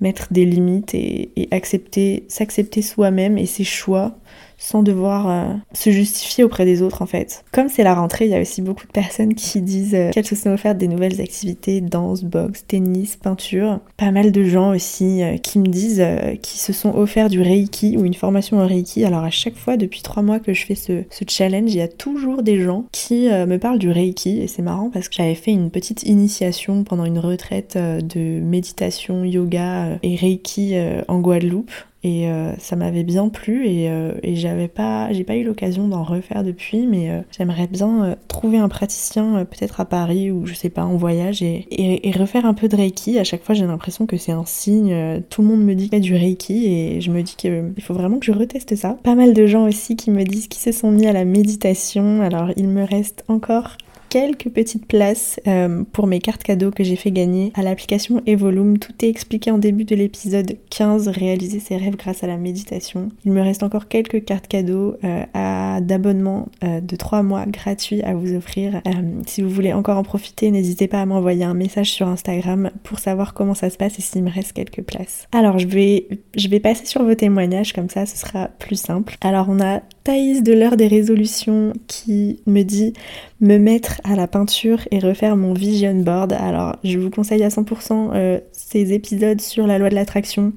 mettre 0.01 0.28
des 0.31 0.46
limites 0.46 0.94
et, 0.94 1.31
accepter, 1.51 2.25
s'accepter 2.28 2.81
soi-même 2.81 3.38
et 3.38 3.46
ses 3.46 3.63
choix 3.63 4.16
sans 4.60 4.84
devoir 4.84 5.30
euh, 5.30 5.54
se 5.74 5.90
justifier 5.90 6.44
auprès 6.44 6.66
des 6.66 6.81
autres 6.81 7.01
en 7.01 7.06
fait. 7.06 7.44
Comme 7.51 7.69
c'est 7.69 7.84
la 7.84 7.96
rentrée, 7.96 8.25
il 8.25 8.31
y 8.31 8.36
a 8.36 8.42
aussi 8.42 8.62
beaucoup 8.62 8.86
de 8.86 8.92
personnes 8.92 9.34
qui 9.34 9.62
disent 9.62 9.96
euh, 9.96 10.12
qu'elles 10.12 10.25
se 10.25 10.36
sont 10.36 10.51
offertes 10.51 10.78
des 10.78 10.90
nouvelles 10.90 11.22
activités, 11.22 11.81
danse, 11.81 12.24
boxe, 12.24 12.66
tennis, 12.68 13.16
peinture. 13.16 13.80
Pas 13.98 14.12
mal 14.12 14.31
de 14.31 14.44
gens 14.44 14.75
aussi 14.75 15.24
euh, 15.24 15.38
qui 15.38 15.60
me 15.60 15.68
disent 15.68 16.06
qui 16.42 16.60
se 16.60 16.74
sont 16.74 16.94
offerts 16.96 17.30
du 17.30 17.42
Reiki 17.42 17.98
ou 17.98 18.06
une 18.06 18.13
formation 18.13 18.60
en 18.60 18.68
Reiki. 18.68 19.06
Alors 19.06 19.24
à 19.24 19.30
chaque 19.30 19.56
fois, 19.56 19.78
depuis 19.78 20.01
trois 20.01 20.22
mois 20.22 20.40
que 20.40 20.54
je 20.54 20.66
fais 20.66 20.75
ce 20.75 21.04
challenge, 21.28 21.72
il 21.72 21.78
y 21.78 21.81
a 21.81 21.88
toujours 21.88 22.44
des 22.44 22.62
gens 22.62 22.86
qui 22.92 23.30
me 23.30 23.57
parlent 23.57 23.80
du 23.80 23.90
Reiki 23.90 24.42
et 24.42 24.48
c'est 24.48 24.62
marrant 24.62 24.90
parce 24.90 25.07
que 25.07 25.16
j'avais 25.16 25.36
fait 25.36 25.51
une 25.51 25.72
petite 25.72 26.04
initiation 26.04 26.84
pendant 26.84 27.06
une 27.06 27.19
retraite 27.19 27.78
de 27.78 28.42
méditation, 28.42 29.24
yoga 29.24 29.88
et 30.03 30.15
Reiki 30.15 30.75
en 31.07 31.19
Guadeloupe. 31.19 31.71
Et 32.01 32.30
euh, 32.30 32.53
ça 32.59 32.77
m'avait 32.77 33.03
bien 33.03 33.27
plu 33.27 33.68
et, 33.68 33.89
euh, 33.89 34.13
j'avais 34.24 34.69
pas 34.69 35.12
j'ai 35.12 35.25
pas 35.25 35.36
eu 35.36 35.44
l'occasion 35.44 35.89
d'en 35.89 36.03
refaire 36.03 36.45
depuis 36.45 36.88
mais 36.88 37.09
euh, 37.09 37.19
j'aimerais 37.38 37.68
bien 37.68 38.15
trouver 38.30 38.57
un 38.57 38.69
praticien 38.69 39.44
peut-être 39.44 39.81
à 39.81 39.86
Paris 39.86 40.31
ou 40.31 40.45
je 40.45 40.53
sais 40.53 40.69
pas 40.69 40.86
en 40.86 40.95
voyage 40.95 41.41
et, 41.41 41.68
et, 41.69 42.12
refaire 42.12 42.45
un 42.45 42.53
peu 42.53 42.69
de 42.69 42.77
Reiki. 42.77 43.19
À 43.19 43.25
chaque 43.25 43.44
fois 43.44 43.53
j'ai 43.53 43.65
l'impression 43.65 44.05
que 44.05 44.15
c'est 44.15 44.31
un 44.31 44.46
signe 44.46 45.22
tout 45.29 45.41
le 45.41 45.50
monde 45.50 45.62
me 45.62 45.75
dit 45.75 45.89
qu'il 45.89 45.93
y 45.93 45.98
a 45.98 46.00
du 46.00 46.15
Reiki 46.15 46.67
et 46.67 47.01
je 47.01 47.12
me 47.12 47.22
dis 47.22 47.36
qu'il 47.36 47.74
faut 47.81 47.93
vraiment 47.93 48.17
que 48.17 48.25
je 48.25 48.31
reteste 48.31 48.77
ça. 48.77 48.98
Pas 49.03 49.15
mal 49.15 49.34
de 49.34 49.46
gens 49.46 49.67
aussi 49.67 49.98
qui 49.98 50.10
me 50.10 50.24
disent 50.24 50.48
qu'ils 50.48 50.62
se 50.62 50.72
sont 50.72 50.91
mis 50.91 51.05
à 51.05 51.12
la 51.12 51.25
méditation. 51.25 52.22
Alors 52.22 52.51
il 52.55 52.69
me 52.69 52.86
reste 52.86 53.25
encore 53.27 53.75
quelques 54.10 54.50
petites 54.50 54.86
places 54.88 55.39
euh, 55.48 55.84
pour 55.94 56.08
mes 56.08 56.20
cartes 56.20 56.44
cadeaux 56.44 56.72
que 56.72 56.84
j'ai 56.84 56.96
fait 56.96 57.12
gagner 57.12 57.51
à 57.56 57.62
l'application 57.62 58.22
Evolume. 58.25 58.80
Tout 58.80 58.94
est 59.01 59.08
expliqué 59.10 59.51
en 59.51 59.58
début 59.58 59.86
de 59.86 59.96
l'épisode 59.96 60.58
15, 60.72 61.08
réaliser 61.10 61.60
ses 61.60 61.78
rêves 61.78 61.96
grâce 61.96 62.24
à 62.24 62.28
la 62.28 62.38
méditation. 62.38 63.10
Il 63.25 63.32
me 63.32 63.42
reste 63.42 63.63
encore 63.63 63.88
quelques 63.88 64.25
cartes 64.25 64.48
cadeaux 64.48 64.96
euh, 65.04 65.80
d'abonnement 65.80 66.50
euh, 66.63 66.82
de 66.82 66.96
3 66.96 67.24
mois 67.24 67.46
gratuits 67.46 68.01
à 68.01 68.13
vous 68.13 68.36
offrir. 68.36 68.82
si 69.28 69.42
vous 69.42 69.50
voulez 69.50 69.74
encore 69.74 69.98
en 69.98 70.04
profiter, 70.04 70.51
n'hésitez 70.51 70.88
pas 70.88 71.01
à 71.01 71.06
m'envoyer 71.06 71.44
un 71.44 71.54
message 71.54 71.92
sur 71.92 72.08
Instagram 72.08 72.72
pour 72.84 73.00
savoir 73.00 73.34
comment 73.34 73.54
ça 73.54 73.70
se 73.70 73.78
passe 73.78 74.00
et 74.00 74.01
s'il 74.01 74.24
me 74.24 74.32
reste 74.32 74.54
quelques 74.54 74.82
places. 74.82 75.28
Alors 75.32 75.60
je 75.60 75.68
vais, 75.68 76.08
je 76.36 76.48
vais 76.48 76.60
passer 76.60 76.86
sur 76.86 77.04
vos 77.04 77.16
témoignages, 77.16 77.74
comme 77.74 77.89
ça 77.89 78.06
ce 78.06 78.18
sera 78.18 78.48
plus 78.60 78.80
simple. 78.80 79.16
Alors 79.22 79.48
on 79.50 79.62
a 79.62 79.82
De 80.10 80.54
l'heure 80.54 80.75
des 80.75 80.88
résolutions 80.88 81.72
qui 81.86 82.39
me 82.48 82.63
dit 82.63 82.94
me 83.42 83.60
mettre 83.60 84.01
à 84.04 84.16
la 84.16 84.25
peinture 84.25 84.80
et 84.89 84.98
refaire 84.98 85.38
mon 85.38 85.54
vision 85.54 85.94
board. 85.94 86.34
Alors 86.34 86.78
je 86.84 86.98
vous 86.98 87.12
conseille 87.12 87.44
à 87.44 87.50
100% 87.50 88.10
euh, 88.16 88.39
ces 88.51 88.94
épisodes 88.94 89.39
sur 89.39 89.68
la 89.68 89.78
loi 89.78 89.89
de 89.89 89.94
l'attraction. 89.94 90.54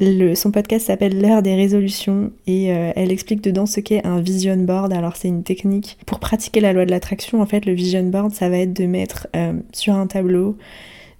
son 0.00 0.50
podcast 0.50 0.88
s'appelle 0.88 1.22
L'heure 1.22 1.42
des 1.42 1.54
résolutions 1.54 2.32
et 2.48 2.72
euh, 2.72 2.90
elle 2.96 3.12
explique 3.12 3.44
dedans 3.44 3.64
ce 3.64 3.78
qu'est 3.78 4.04
un 4.04 4.20
vision 4.20 4.56
board. 4.56 4.92
Alors 4.92 5.14
c'est 5.14 5.28
une 5.28 5.44
technique 5.44 5.96
pour 6.04 6.18
pratiquer 6.18 6.58
la 6.58 6.72
loi 6.72 6.84
de 6.84 6.90
l'attraction. 6.90 7.40
En 7.40 7.46
fait 7.46 7.66
le 7.66 7.74
vision 7.74 8.02
board 8.02 8.32
ça 8.32 8.48
va 8.48 8.58
être 8.58 8.72
de 8.72 8.86
mettre 8.86 9.28
euh, 9.36 9.52
sur 9.72 9.94
un 9.94 10.08
tableau 10.08 10.56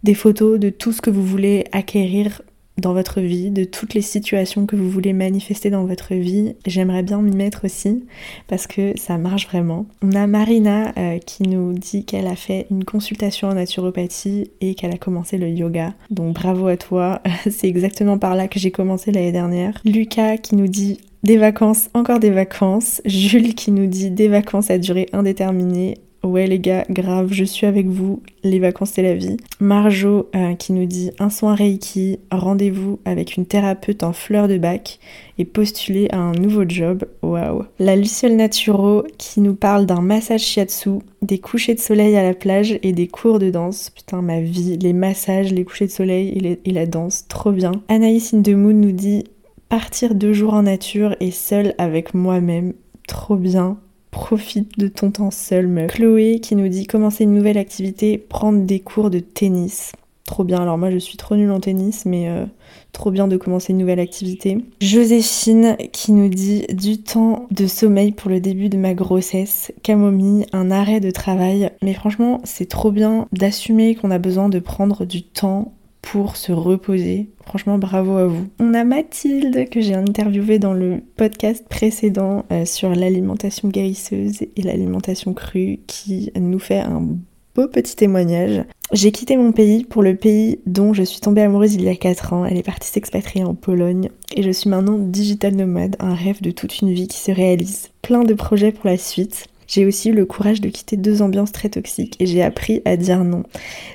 des 0.03 0.15
photos 0.15 0.59
de 0.59 0.71
tout 0.71 0.91
ce 0.91 1.01
que 1.01 1.11
vous 1.11 1.25
voulez 1.25 1.67
acquérir 1.71 2.43
dans 2.81 2.93
votre 2.93 3.21
vie, 3.21 3.51
de 3.51 3.65
toutes 3.65 3.95
les 3.95 4.03
situations 4.03 4.67
que 4.67 4.77
vous 4.77 4.91
voulez 4.91 5.13
manifester 5.13 5.71
dans 5.71 5.85
votre 5.85 6.15
vie. 6.15 6.55
J'aimerais 6.67 7.03
bien 7.03 7.23
m'y 7.23 7.37
mettre 7.37 7.65
aussi 7.65 8.05
parce 8.49 8.67
que 8.67 8.93
ça 8.99 9.19
marche 9.19 9.47
vraiment. 9.47 9.87
On 10.03 10.13
a 10.13 10.27
Marina 10.27 10.93
euh, 10.97 11.19
qui 11.19 11.45
nous 11.45 11.73
dit 11.73 12.05
qu'elle 12.05 12.27
a 12.27 12.37
fait 12.37 12.67
une 12.71 12.85
consultation 12.85 13.49
en 13.49 13.55
naturopathie 13.55 14.51
et 14.61 14.75
qu'elle 14.75 14.93
a 14.93 14.99
commencé 14.99 15.39
le 15.39 15.49
yoga. 15.49 15.95
Donc 16.11 16.35
bravo 16.35 16.67
à 16.67 16.77
toi, 16.77 17.23
c'est 17.51 17.69
exactement 17.69 18.19
par 18.19 18.35
là 18.35 18.49
que 18.49 18.59
j'ai 18.59 18.71
commencé 18.71 19.13
l'année 19.13 19.33
dernière. 19.33 19.81
Lucas 19.85 20.39
qui 20.39 20.57
nous 20.57 20.69
dit 20.69 20.99
des 21.23 21.37
vacances, 21.37 21.91
encore 21.95 22.19
des 22.19 22.31
vacances. 22.31 23.03
Jules 23.05 23.55
qui 23.55 23.71
nous 23.73 23.87
dit 23.87 24.11
des 24.11 24.29
vacances 24.29 24.71
à 24.71 24.79
durée 24.79 25.07
indéterminée 25.13 25.99
Ouais 26.23 26.47
les 26.47 26.59
gars, 26.59 26.85
grave, 26.91 27.33
je 27.33 27.45
suis 27.45 27.67
avec 27.67 27.87
vous, 27.87 28.23
les 28.45 28.59
vacances 28.59 28.91
c'est 28.91 29.03
la 29.03 29.15
vie. 29.15 29.39
Marjo 29.59 30.29
euh, 30.37 30.55
qui 30.55 30.75
nous 30.75 30.85
dit 30.85 31.13
un 31.19 31.31
soin 31.31 31.55
Reiki, 31.55 32.19
rendez-vous 32.31 32.99
avec 33.07 33.37
une 33.37 33.47
thérapeute 33.47 34.03
en 34.03 34.13
fleurs 34.13 34.47
de 34.47 34.59
bac 34.59 34.99
et 35.39 35.47
postuler 35.47 36.09
à 36.11 36.19
un 36.19 36.33
nouveau 36.33 36.65
job. 36.69 37.07
Waouh. 37.23 37.65
La 37.79 37.97
Luciole 37.97 38.33
Naturo 38.33 39.05
qui 39.17 39.41
nous 39.41 39.55
parle 39.55 39.87
d'un 39.87 40.03
massage 40.03 40.43
shiatsu, 40.43 40.99
des 41.23 41.39
couchers 41.39 41.75
de 41.75 41.81
soleil 41.81 42.15
à 42.17 42.23
la 42.23 42.35
plage 42.35 42.79
et 42.83 42.93
des 42.93 43.09
cours 43.09 43.39
de 43.39 43.49
danse. 43.49 43.89
Putain 43.89 44.21
ma 44.21 44.41
vie, 44.41 44.77
les 44.77 44.93
massages, 44.93 45.55
les 45.55 45.65
couchers 45.65 45.87
de 45.87 45.93
soleil 45.93 46.59
et, 46.65 46.73
la 46.73 46.85
danse, 46.85 47.29
trop 47.29 47.51
bien. 47.51 47.73
Anaïs 47.89 48.35
Indemoun 48.35 48.79
nous 48.79 48.93
dit 48.93 49.25
partir 49.71 50.15
deux 50.15 50.35
jours 50.35 50.53
en 50.53 50.65
nature 50.65 51.17
et 51.21 51.31
seul 51.31 51.75
avec 51.79 52.13
moi-même, 52.13 52.75
trop 53.07 53.37
bien 53.37 53.79
profite 54.11 54.79
de 54.79 54.89
ton 54.89 55.11
temps 55.11 55.31
seul. 55.31 55.87
Chloé 55.89 56.41
qui 56.41 56.57
nous 56.57 56.69
dit 56.69 56.87
commencer 56.87 57.25
une 57.25 57.35
nouvelle 57.35 57.59
activité, 57.59 58.19
prendre 58.19 58.65
des 58.65 58.81
cours 58.81 59.11
de 59.11 59.21
tennis. 59.21 59.93
Trop 60.25 60.45
bien, 60.45 60.61
alors 60.63 60.79
moi 60.79 60.91
je 60.91 60.99
suis 60.99 61.17
trop 61.17 61.35
nulle 61.35 61.51
en 61.51 61.59
tennis, 61.59 62.05
mais 62.07 62.29
euh, 62.29 62.45
trop 62.93 63.11
bien 63.11 63.27
de 63.27 63.37
commencer 63.37 63.73
une 63.73 63.79
nouvelle 63.79 63.99
activité. 63.99 64.59
Joséphine 64.81 65.77
qui 65.93 66.13
nous 66.13 66.29
dit 66.29 66.67
du 66.73 66.99
temps 66.99 67.47
de 67.51 67.67
sommeil 67.67 68.13
pour 68.13 68.31
le 68.31 68.41
début 68.41 68.69
de 68.69 68.79
ma 68.79 68.95
grossesse, 68.95 69.73
camomille, 69.83 70.47
un 70.53 70.71
arrêt 70.71 71.01
de 71.01 71.11
travail. 71.11 71.71
Mais 71.83 71.95
franchement, 71.95 72.41
c'est 72.45 72.69
trop 72.69 72.93
bien 72.93 73.27
d'assumer 73.33 73.97
qu'on 73.97 74.13
a 74.13 74.19
besoin 74.19 74.49
de 74.49 74.61
prendre 74.61 75.05
du 75.05 75.25
temps 75.25 75.73
pour 76.03 76.37
se 76.37 76.53
reposer. 76.53 77.29
Franchement, 77.45 77.79
bravo 77.79 78.17
à 78.17 78.27
vous. 78.27 78.47
On 78.59 78.75
a 78.75 78.85
Mathilde 78.85 79.69
que 79.69 79.81
j'ai 79.81 79.95
interviewée 79.95 80.59
dans 80.59 80.73
le 80.73 81.03
podcast 81.17 81.67
précédent 81.69 82.45
euh, 82.53 82.65
sur 82.65 82.91
l'alimentation 82.91 83.69
guérisseuse 83.69 84.43
et 84.43 84.63
l'alimentation 84.63 85.35
crue 85.35 85.81
qui 85.87 86.33
nous 86.37 86.59
fait 86.59 86.79
un 86.79 87.07
beau 87.55 87.69
petit 87.69 87.97
témoignage. 87.97 88.65
J'ai 88.93 89.13
quitté 89.13 89.37
mon 89.37 89.53
pays 89.53 89.85
pour 89.85 90.03
le 90.03 90.17
pays 90.17 90.59
dont 90.67 90.93
je 90.93 91.03
suis 91.03 91.21
tombée 91.21 91.43
amoureuse 91.43 91.75
il 91.75 91.83
y 91.83 91.89
a 91.89 91.97
4 91.97 92.33
ans. 92.33 92.45
Elle 92.45 92.57
est 92.57 92.63
partie 92.63 92.89
s'expatrier 92.89 93.45
en 93.45 93.55
Pologne 93.55 94.11
et 94.35 94.43
je 94.43 94.51
suis 94.51 94.69
maintenant 94.69 94.99
digital 94.99 95.55
nomade, 95.55 95.97
un 96.01 96.15
rêve 96.15 96.43
de 96.43 96.51
toute 96.51 96.81
une 96.81 96.93
vie 96.93 97.09
qui 97.09 97.19
se 97.19 97.31
réalise. 97.31 97.91
Plein 98.03 98.25
de 98.25 98.35
projets 98.35 98.73
pour 98.73 98.87
la 98.89 98.97
suite. 98.97 99.47
J'ai 99.71 99.87
aussi 99.87 100.09
eu 100.09 100.13
le 100.13 100.27
courage 100.27 100.61
de 100.61 100.69
quitter 100.69 100.97
deux 100.97 101.23
ambiances 101.23 101.53
très 101.53 101.69
toxiques 101.69 102.17
et 102.19 102.27
j'ai 102.27 102.43
appris 102.43 102.83
à 102.85 102.97
dire 102.97 103.23
non. 103.23 103.45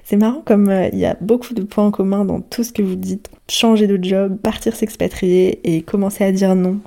C'est 0.05 0.15
marrant 0.15 0.41
comme 0.45 0.69
euh, 0.69 0.87
il 0.93 0.99
y 0.99 1.05
a 1.05 1.17
beaucoup 1.19 1.53
de 1.53 1.63
points 1.63 1.87
en 1.87 1.91
commun 1.91 2.23
dans 2.23 2.39
tout 2.39 2.63
ce 2.63 2.71
que 2.71 2.81
vous 2.81 2.95
dites. 2.95 3.29
Changer 3.49 3.85
de 3.85 4.01
job, 4.01 4.37
partir 4.41 4.73
s'expatrier 4.73 5.59
et 5.65 5.81
commencer 5.81 6.23
à 6.23 6.31
dire 6.31 6.55
non. 6.55 6.79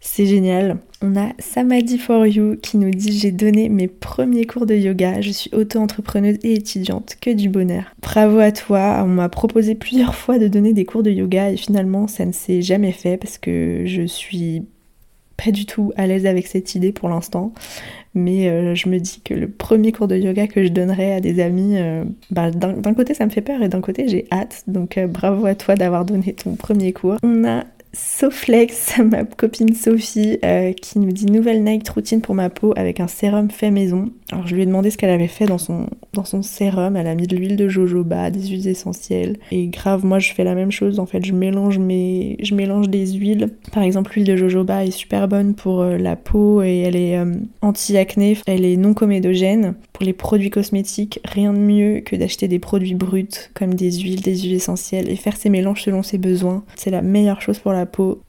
C'est 0.00 0.24
génial. 0.24 0.78
On 1.02 1.14
a 1.14 1.32
Samadhi 1.38 1.98
for 1.98 2.26
You 2.26 2.56
qui 2.62 2.78
nous 2.78 2.90
dit 2.90 3.18
j'ai 3.18 3.32
donné 3.32 3.68
mes 3.68 3.86
premiers 3.86 4.46
cours 4.46 4.64
de 4.64 4.74
yoga, 4.74 5.20
je 5.20 5.30
suis 5.30 5.50
auto-entrepreneuse 5.52 6.38
et 6.42 6.54
étudiante, 6.54 7.16
que 7.20 7.28
du 7.28 7.50
bonheur. 7.50 7.84
Bravo 8.00 8.38
à 8.38 8.50
toi, 8.50 9.02
on 9.04 9.08
m'a 9.08 9.28
proposé 9.28 9.74
plusieurs 9.74 10.14
fois 10.14 10.38
de 10.38 10.48
donner 10.48 10.72
des 10.72 10.86
cours 10.86 11.02
de 11.02 11.10
yoga 11.10 11.50
et 11.50 11.58
finalement 11.58 12.06
ça 12.06 12.24
ne 12.24 12.32
s'est 12.32 12.62
jamais 12.62 12.92
fait 12.92 13.18
parce 13.18 13.36
que 13.36 13.82
je 13.84 14.06
suis 14.06 14.62
pas 15.36 15.50
du 15.50 15.66
tout 15.66 15.92
à 15.96 16.06
l'aise 16.06 16.26
avec 16.26 16.46
cette 16.46 16.74
idée 16.74 16.92
pour 16.92 17.08
l'instant. 17.08 17.52
Mais 18.14 18.48
euh, 18.48 18.74
je 18.74 18.88
me 18.88 18.98
dis 18.98 19.20
que 19.22 19.34
le 19.34 19.48
premier 19.48 19.92
cours 19.92 20.08
de 20.08 20.16
yoga 20.16 20.46
que 20.46 20.64
je 20.64 20.68
donnerai 20.68 21.12
à 21.12 21.20
des 21.20 21.38
amis, 21.40 21.76
euh, 21.76 22.04
bah, 22.30 22.50
d'un 22.50 22.94
côté 22.94 23.12
ça 23.12 23.26
me 23.26 23.30
fait 23.30 23.42
peur 23.42 23.62
et 23.62 23.68
d'un 23.68 23.82
côté 23.82 24.08
j'ai 24.08 24.26
hâte. 24.32 24.64
Donc 24.66 24.96
euh, 24.96 25.06
bravo 25.06 25.44
à 25.44 25.54
toi 25.54 25.74
d'avoir 25.74 26.06
donné 26.06 26.32
ton 26.32 26.54
premier 26.54 26.94
cours. 26.94 27.16
On 27.22 27.44
a 27.44 27.64
Soflex, 27.96 28.98
ma 29.04 29.24
copine 29.24 29.74
Sophie, 29.74 30.38
euh, 30.44 30.72
qui 30.72 30.98
nous 30.98 31.12
dit 31.12 31.26
nouvelle 31.26 31.64
night 31.64 31.88
routine 31.88 32.20
pour 32.20 32.34
ma 32.34 32.50
peau 32.50 32.74
avec 32.76 33.00
un 33.00 33.08
sérum 33.08 33.50
fait 33.50 33.70
maison. 33.70 34.10
Alors 34.32 34.46
je 34.46 34.54
lui 34.54 34.62
ai 34.62 34.66
demandé 34.66 34.90
ce 34.90 34.98
qu'elle 34.98 35.10
avait 35.10 35.28
fait 35.28 35.46
dans 35.46 35.58
son, 35.58 35.86
dans 36.12 36.24
son 36.24 36.42
sérum. 36.42 36.96
Elle 36.96 37.06
a 37.06 37.14
mis 37.14 37.26
de 37.26 37.36
l'huile 37.36 37.56
de 37.56 37.68
jojoba, 37.68 38.30
des 38.30 38.48
huiles 38.48 38.68
essentielles. 38.68 39.38
Et 39.50 39.68
grave, 39.68 40.04
moi 40.04 40.18
je 40.18 40.32
fais 40.34 40.44
la 40.44 40.54
même 40.54 40.72
chose. 40.72 40.98
En 40.98 41.06
fait, 41.06 41.24
je 41.24 41.32
mélange 41.32 41.78
mes, 41.78 42.36
je 42.42 42.54
mélange 42.54 42.88
des 42.90 43.06
huiles. 43.12 43.50
Par 43.72 43.82
exemple, 43.82 44.12
l'huile 44.14 44.26
de 44.26 44.36
jojoba 44.36 44.84
est 44.84 44.90
super 44.90 45.26
bonne 45.28 45.54
pour 45.54 45.80
euh, 45.80 45.96
la 45.96 46.16
peau 46.16 46.62
et 46.62 46.80
elle 46.80 46.96
est 46.96 47.16
euh, 47.16 47.34
anti-acné. 47.62 48.36
Elle 48.46 48.64
est 48.64 48.76
non 48.76 48.92
comédogène. 48.92 49.74
Pour 49.92 50.04
les 50.04 50.12
produits 50.12 50.50
cosmétiques, 50.50 51.20
rien 51.24 51.54
de 51.54 51.58
mieux 51.58 52.00
que 52.00 52.16
d'acheter 52.16 52.48
des 52.48 52.58
produits 52.58 52.94
bruts 52.94 53.28
comme 53.54 53.72
des 53.72 53.92
huiles, 53.92 54.20
des 54.20 54.36
huiles 54.36 54.54
essentielles 54.54 55.08
et 55.08 55.16
faire 55.16 55.36
ces 55.36 55.48
mélanges 55.48 55.82
selon 55.82 56.02
ses 56.02 56.18
besoins. 56.18 56.64
C'est 56.74 56.90
la 56.90 57.00
meilleure 57.00 57.40
chose 57.40 57.58
pour 57.58 57.72
la 57.72 57.85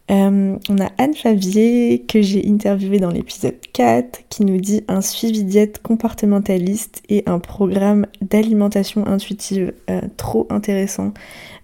Euh, 0.10 0.58
on 0.70 0.80
a 0.80 0.90
Anne 0.98 1.14
Favier 1.14 2.04
que 2.08 2.22
j'ai 2.22 2.48
interviewé 2.48 3.00
dans 3.00 3.12
l'épisode 3.12 3.56
4 3.74 4.22
qui 4.30 4.46
nous 4.46 4.58
dit 4.58 4.84
un 4.88 5.02
suivi 5.02 5.44
diète 5.44 5.82
comportementaliste 5.82 7.04
et 7.10 7.24
un 7.26 7.40
programme 7.40 8.06
d'alimentation 8.22 9.06
intuitive 9.06 9.74
euh, 9.90 10.02
trop 10.16 10.48
intéressant. 10.50 11.14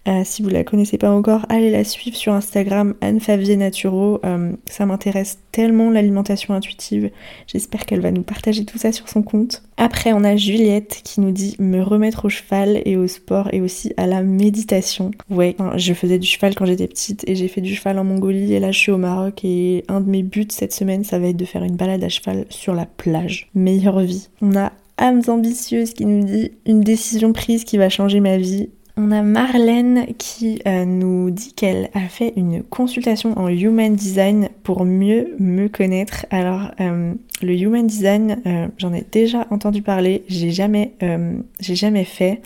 Euh, 0.07 0.24
si 0.25 0.41
vous 0.41 0.50
la 0.50 0.63
connaissez 0.63 0.98
pas 0.98 1.12
encore, 1.12 1.45
allez 1.48 1.72
la 1.72 1.83
suivre 1.83 2.17
sur 2.17 2.33
Instagram, 2.33 2.93
Anne 3.00 3.19
Favier 3.19 3.55
Naturo. 3.55 4.19
Euh, 4.25 4.51
ça 4.65 4.86
m'intéresse 4.86 5.39
tellement 5.51 5.89
l'alimentation 5.89 6.53
intuitive. 6.53 7.10
J'espère 7.48 7.86
qu'elle 7.86 8.01
va 8.01 8.12
nous 8.12 8.24
partager 8.24 8.65
tout 8.65 8.77
ça 8.77 8.91
sur 8.91 9.07
son 9.07 9.24
compte. 9.24 9.63
Après, 9.77 10.12
on 10.12 10.24
a 10.24 10.36
Juliette 10.36 11.01
qui 11.03 11.22
nous 11.22 11.31
dit 11.31 11.55
me 11.60 11.81
remettre 11.81 12.25
au 12.25 12.29
cheval 12.29 12.81
et 12.86 12.98
au 12.98 13.07
sport 13.07 13.50
et 13.53 13.62
aussi 13.62 13.93
à 13.95 14.05
la 14.05 14.24
méditation. 14.24 15.12
Ouais, 15.29 15.55
je 15.75 15.93
faisais 15.93 16.19
du 16.19 16.27
cheval 16.27 16.53
quand 16.55 16.65
j'étais 16.65 16.88
petite 16.88 17.24
et 17.27 17.36
j'ai 17.36 17.48
fait 17.48 17.62
du 17.62 17.74
cheval 17.74 17.98
en 17.98 18.03
Mongolie 18.03 18.53
et 18.53 18.60
là 18.60 18.72
je 18.72 18.79
suis 18.79 18.91
au 18.91 18.98
Maroc 18.98 19.41
et 19.43 19.86
un 19.88 20.01
de 20.01 20.10
mes 20.10 20.24
buts 20.24 20.48
cette 20.50 20.74
semaine 20.74 21.03
ça 21.03 21.19
va 21.19 21.27
être 21.27 21.38
de 21.38 21.45
faire 21.45 21.63
une 21.63 21.75
balade 21.75 22.03
à 22.03 22.10
cheval 22.10 22.45
sur 22.50 22.74
la 22.74 22.86
plage. 22.86 23.50
Meilleure 23.55 24.01
vie. 24.01 24.29
On 24.41 24.55
a 24.55 24.72
âmes 24.98 25.22
ambitieuses 25.27 25.93
qui 25.93 26.05
nous 26.05 26.24
dit 26.24 26.51
une 26.65 26.81
décision 26.81 27.33
prise 27.33 27.63
qui 27.63 27.77
va 27.77 27.89
changer 27.89 28.19
ma 28.19 28.38
vie 28.38 28.69
on 28.95 29.12
a 29.12 29.23
Marlène 29.23 30.05
qui 30.17 30.62
euh, 30.67 30.85
nous 30.85 31.31
dit 31.31 31.53
qu'elle 31.53 31.89
a 31.93 32.07
fait 32.07 32.33
une 32.35 32.62
consultation 32.62 33.38
en 33.39 33.47
Human 33.47 33.95
Design 33.95 34.50
pour 34.63 34.85
mieux 34.85 35.35
me 35.39 35.67
connaître. 35.67 36.27
Alors, 36.29 36.71
euh, 36.79 37.13
le 37.41 37.53
Human 37.53 37.88
Design, 37.88 38.41
euh, 38.45 38.67
j'en 38.77 38.93
ai 38.93 39.03
déjà 39.12 39.47
entendu 39.50 39.81
parler, 39.81 40.23
j'ai 40.27 40.51
jamais, 40.51 40.93
j'ai 41.59 41.75
jamais 41.75 42.05
fait, 42.05 42.41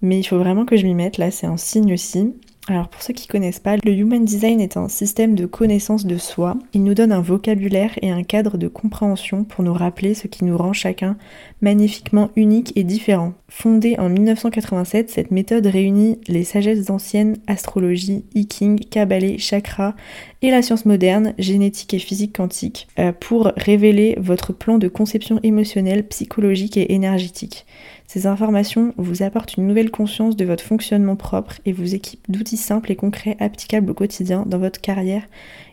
mais 0.00 0.18
il 0.18 0.24
faut 0.24 0.38
vraiment 0.38 0.64
que 0.64 0.76
je 0.76 0.86
m'y 0.86 0.94
mette. 0.94 1.18
Là, 1.18 1.30
c'est 1.30 1.46
un 1.46 1.58
signe 1.58 1.92
aussi. 1.92 2.32
Alors 2.68 2.86
pour 2.86 3.02
ceux 3.02 3.12
qui 3.12 3.26
connaissent 3.26 3.58
pas, 3.58 3.76
le 3.76 3.90
Human 3.90 4.24
Design 4.24 4.60
est 4.60 4.76
un 4.76 4.88
système 4.88 5.34
de 5.34 5.46
connaissance 5.46 6.06
de 6.06 6.16
soi. 6.16 6.56
Il 6.74 6.84
nous 6.84 6.94
donne 6.94 7.10
un 7.10 7.20
vocabulaire 7.20 7.90
et 8.02 8.12
un 8.12 8.22
cadre 8.22 8.56
de 8.56 8.68
compréhension 8.68 9.42
pour 9.42 9.64
nous 9.64 9.72
rappeler 9.72 10.14
ce 10.14 10.28
qui 10.28 10.44
nous 10.44 10.56
rend 10.56 10.72
chacun 10.72 11.16
magnifiquement 11.60 12.30
unique 12.36 12.72
et 12.76 12.84
différent. 12.84 13.34
Fondée 13.48 13.96
en 13.98 14.08
1987, 14.08 15.10
cette 15.10 15.32
méthode 15.32 15.66
réunit 15.66 16.20
les 16.28 16.44
sagesses 16.44 16.88
anciennes, 16.88 17.36
astrologie, 17.48 18.24
hiking, 18.34 18.78
kabbalah, 18.78 19.38
chakra 19.38 19.96
et 20.40 20.52
la 20.52 20.62
science 20.62 20.86
moderne, 20.86 21.34
génétique 21.38 21.94
et 21.94 21.98
physique 21.98 22.36
quantique, 22.36 22.86
euh, 23.00 23.10
pour 23.10 23.52
révéler 23.56 24.16
votre 24.20 24.52
plan 24.52 24.78
de 24.78 24.86
conception 24.86 25.40
émotionnelle, 25.42 26.06
psychologique 26.06 26.76
et 26.76 26.92
énergétique. 26.92 27.66
Ces 28.06 28.26
informations 28.26 28.92
vous 28.96 29.22
apportent 29.22 29.56
une 29.56 29.66
nouvelle 29.66 29.90
conscience 29.90 30.36
de 30.36 30.44
votre 30.44 30.64
fonctionnement 30.64 31.16
propre 31.16 31.54
et 31.64 31.72
vous 31.72 31.94
équipent 31.94 32.30
d'outils 32.30 32.56
simples 32.56 32.92
et 32.92 32.96
concrets 32.96 33.36
applicables 33.40 33.90
au 33.90 33.94
quotidien 33.94 34.44
dans 34.46 34.58
votre 34.58 34.80
carrière 34.80 35.24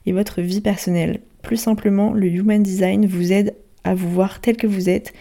et 0.06 0.14
votre 0.14 0.42
vie 0.42 0.62
personnelle. 0.62 1.20
Plus 1.42 1.58
simplement, 1.58 2.14
le 2.14 2.28
Human 2.28 2.62
Design 2.62 3.06
vous 3.06 3.32
aide 3.32 3.56
à 3.84 3.96
vous 3.96 4.10
voir 4.10 4.42
tel 4.42 4.58
que 4.58 4.68
vous 4.68 4.90
êtes, 4.90 5.14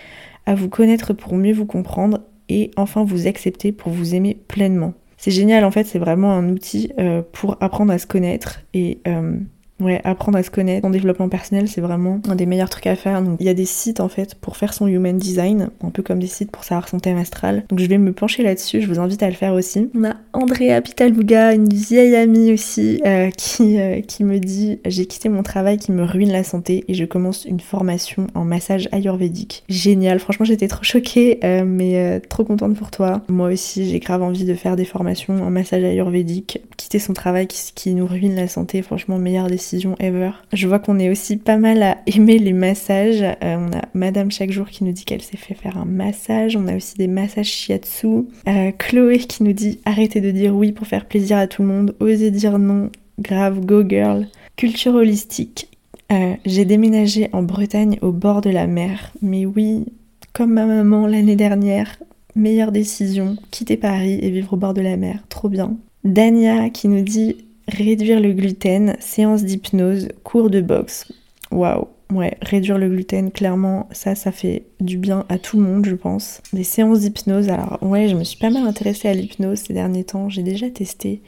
à 0.46 0.54
vous 0.54 0.68
connaître 0.68 1.12
pour 1.12 1.34
mieux 1.34 1.52
vous 1.52 1.66
comprendre 1.66 2.20
et 2.48 2.70
enfin 2.76 3.04
vous 3.04 3.26
accepter 3.26 3.72
pour 3.72 3.92
vous 3.92 4.14
aimer 4.14 4.36
pleinement. 4.48 4.94
C'est 5.16 5.30
génial 5.30 5.64
en 5.64 5.70
fait, 5.70 5.84
c'est 5.84 5.98
vraiment 5.98 6.32
un 6.32 6.48
outil 6.48 6.92
euh, 6.98 7.22
pour 7.32 7.56
apprendre 7.60 7.92
à 7.92 7.98
se 7.98 8.06
connaître 8.06 8.60
et 8.72 9.00
euh, 9.06 9.38
Ouais, 9.80 10.00
apprendre 10.04 10.38
à 10.38 10.42
se 10.42 10.50
connaître. 10.50 10.84
Son 10.84 10.90
développement 10.90 11.28
personnel, 11.28 11.68
c'est 11.68 11.80
vraiment 11.80 12.20
un 12.28 12.34
des 12.34 12.46
meilleurs 12.46 12.68
trucs 12.68 12.88
à 12.88 12.96
faire. 12.96 13.22
Donc, 13.22 13.36
il 13.40 13.46
y 13.46 13.48
a 13.48 13.54
des 13.54 13.64
sites 13.64 14.00
en 14.00 14.08
fait 14.08 14.34
pour 14.34 14.56
faire 14.56 14.74
son 14.74 14.88
human 14.88 15.16
design, 15.16 15.70
un 15.82 15.90
peu 15.90 16.02
comme 16.02 16.18
des 16.18 16.26
sites 16.26 16.50
pour 16.50 16.64
savoir 16.64 16.88
son 16.88 16.98
thème 16.98 17.16
astral. 17.16 17.64
Donc, 17.68 17.78
je 17.78 17.86
vais 17.86 17.98
me 17.98 18.12
pencher 18.12 18.42
là-dessus. 18.42 18.80
Je 18.80 18.88
vous 18.88 18.98
invite 18.98 19.22
à 19.22 19.28
le 19.28 19.34
faire 19.34 19.54
aussi. 19.54 19.88
On 19.94 20.04
a 20.04 20.16
Andrea 20.32 20.80
Pitaluga, 20.82 21.54
une 21.54 21.68
vieille 21.68 22.16
amie 22.16 22.52
aussi, 22.52 23.00
euh, 23.06 23.30
qui, 23.30 23.78
euh, 23.78 24.00
qui 24.00 24.24
me 24.24 24.38
dit 24.38 24.80
J'ai 24.84 25.06
quitté 25.06 25.28
mon 25.28 25.44
travail 25.44 25.78
qui 25.78 25.92
me 25.92 26.02
ruine 26.02 26.32
la 26.32 26.42
santé 26.42 26.84
et 26.88 26.94
je 26.94 27.04
commence 27.04 27.44
une 27.44 27.60
formation 27.60 28.26
en 28.34 28.44
massage 28.44 28.88
ayurvédique. 28.90 29.62
Génial. 29.68 30.18
Franchement, 30.18 30.44
j'étais 30.44 30.68
trop 30.68 30.82
choquée, 30.82 31.38
euh, 31.44 31.64
mais 31.64 32.20
trop 32.28 32.44
contente 32.44 32.74
pour 32.74 32.90
toi. 32.90 33.22
Moi 33.28 33.50
aussi, 33.50 33.88
j'ai 33.88 34.00
grave 34.00 34.22
envie 34.22 34.44
de 34.44 34.54
faire 34.54 34.74
des 34.74 34.84
formations 34.84 35.40
en 35.40 35.50
massage 35.50 35.84
ayurvédique. 35.84 36.60
Quitter 36.76 36.98
son 36.98 37.12
travail 37.12 37.46
qui, 37.46 37.72
qui 37.74 37.94
nous 37.94 38.06
ruine 38.06 38.34
la 38.34 38.48
santé, 38.48 38.82
franchement, 38.82 39.18
meilleure 39.18 39.46
décision 39.46 39.67
ever. 39.98 40.30
Je 40.52 40.68
vois 40.68 40.78
qu'on 40.78 40.98
est 40.98 41.10
aussi 41.10 41.36
pas 41.36 41.56
mal 41.56 41.82
à 41.82 41.98
aimer 42.06 42.38
les 42.38 42.52
massages. 42.52 43.22
Euh, 43.22 43.34
on 43.42 43.76
a 43.76 43.82
Madame 43.94 44.30
chaque 44.30 44.50
jour 44.50 44.68
qui 44.68 44.84
nous 44.84 44.92
dit 44.92 45.04
qu'elle 45.04 45.22
s'est 45.22 45.36
fait 45.36 45.54
faire 45.54 45.76
un 45.76 45.84
massage. 45.84 46.56
On 46.56 46.66
a 46.68 46.76
aussi 46.76 46.96
des 46.96 47.08
massages 47.08 47.46
shiatsu. 47.46 48.26
Euh, 48.48 48.72
Chloé 48.78 49.18
qui 49.18 49.42
nous 49.42 49.52
dit 49.52 49.80
arrêtez 49.84 50.20
de 50.20 50.30
dire 50.30 50.54
oui 50.54 50.72
pour 50.72 50.86
faire 50.86 51.06
plaisir 51.06 51.38
à 51.38 51.46
tout 51.46 51.62
le 51.62 51.68
monde. 51.68 51.94
Osez 52.00 52.30
dire 52.30 52.58
non. 52.58 52.90
Grave, 53.18 53.60
go 53.64 53.82
girl. 53.86 54.28
Culture 54.56 54.94
holistique. 54.94 55.68
Euh, 56.10 56.34
j'ai 56.46 56.64
déménagé 56.64 57.28
en 57.32 57.42
Bretagne 57.42 57.98
au 58.00 58.12
bord 58.12 58.40
de 58.40 58.50
la 58.50 58.66
mer. 58.66 59.12
Mais 59.22 59.44
oui, 59.44 59.84
comme 60.32 60.52
ma 60.52 60.66
maman 60.66 61.06
l'année 61.06 61.36
dernière, 61.36 61.98
meilleure 62.34 62.72
décision, 62.72 63.36
quitter 63.50 63.76
Paris 63.76 64.18
et 64.22 64.30
vivre 64.30 64.54
au 64.54 64.56
bord 64.56 64.74
de 64.74 64.80
la 64.80 64.96
mer, 64.96 65.22
trop 65.28 65.48
bien. 65.48 65.76
Dania 66.04 66.70
qui 66.70 66.88
nous 66.88 67.02
dit 67.02 67.36
réduire 67.68 68.20
le 68.20 68.32
gluten, 68.32 68.96
séance 68.98 69.44
d'hypnose, 69.44 70.08
cours 70.24 70.50
de 70.50 70.60
boxe. 70.60 71.12
Waouh, 71.50 71.86
ouais, 72.12 72.36
réduire 72.42 72.78
le 72.78 72.88
gluten, 72.88 73.30
clairement, 73.30 73.88
ça, 73.92 74.14
ça 74.14 74.32
fait 74.32 74.64
du 74.80 74.98
bien 74.98 75.24
à 75.28 75.38
tout 75.38 75.58
le 75.58 75.62
monde, 75.62 75.86
je 75.86 75.94
pense. 75.94 76.40
Des 76.52 76.64
séances 76.64 77.00
d'hypnose, 77.00 77.48
alors 77.48 77.78
ouais, 77.82 78.08
je 78.08 78.16
me 78.16 78.24
suis 78.24 78.38
pas 78.38 78.50
mal 78.50 78.66
intéressée 78.66 79.08
à 79.08 79.14
l'hypnose 79.14 79.58
ces 79.58 79.74
derniers 79.74 80.04
temps, 80.04 80.28
j'ai 80.28 80.42
déjà 80.42 80.68
testé 80.70 81.22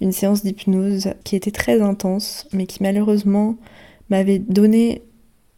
une 0.00 0.12
séance 0.12 0.42
d'hypnose 0.42 1.10
qui 1.22 1.36
était 1.36 1.50
très 1.50 1.80
intense, 1.80 2.46
mais 2.52 2.66
qui 2.66 2.82
malheureusement 2.82 3.56
m'avait 4.10 4.38
donné, 4.38 5.02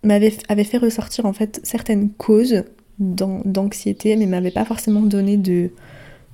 m'avait 0.02 0.32
avait 0.48 0.64
fait 0.64 0.78
ressortir 0.78 1.26
en 1.26 1.32
fait 1.32 1.60
certaines 1.64 2.10
causes 2.10 2.64
d'anxiété, 2.98 4.16
mais 4.16 4.26
m'avait 4.26 4.50
pas 4.50 4.64
forcément 4.64 5.02
donné 5.02 5.36
de, 5.36 5.70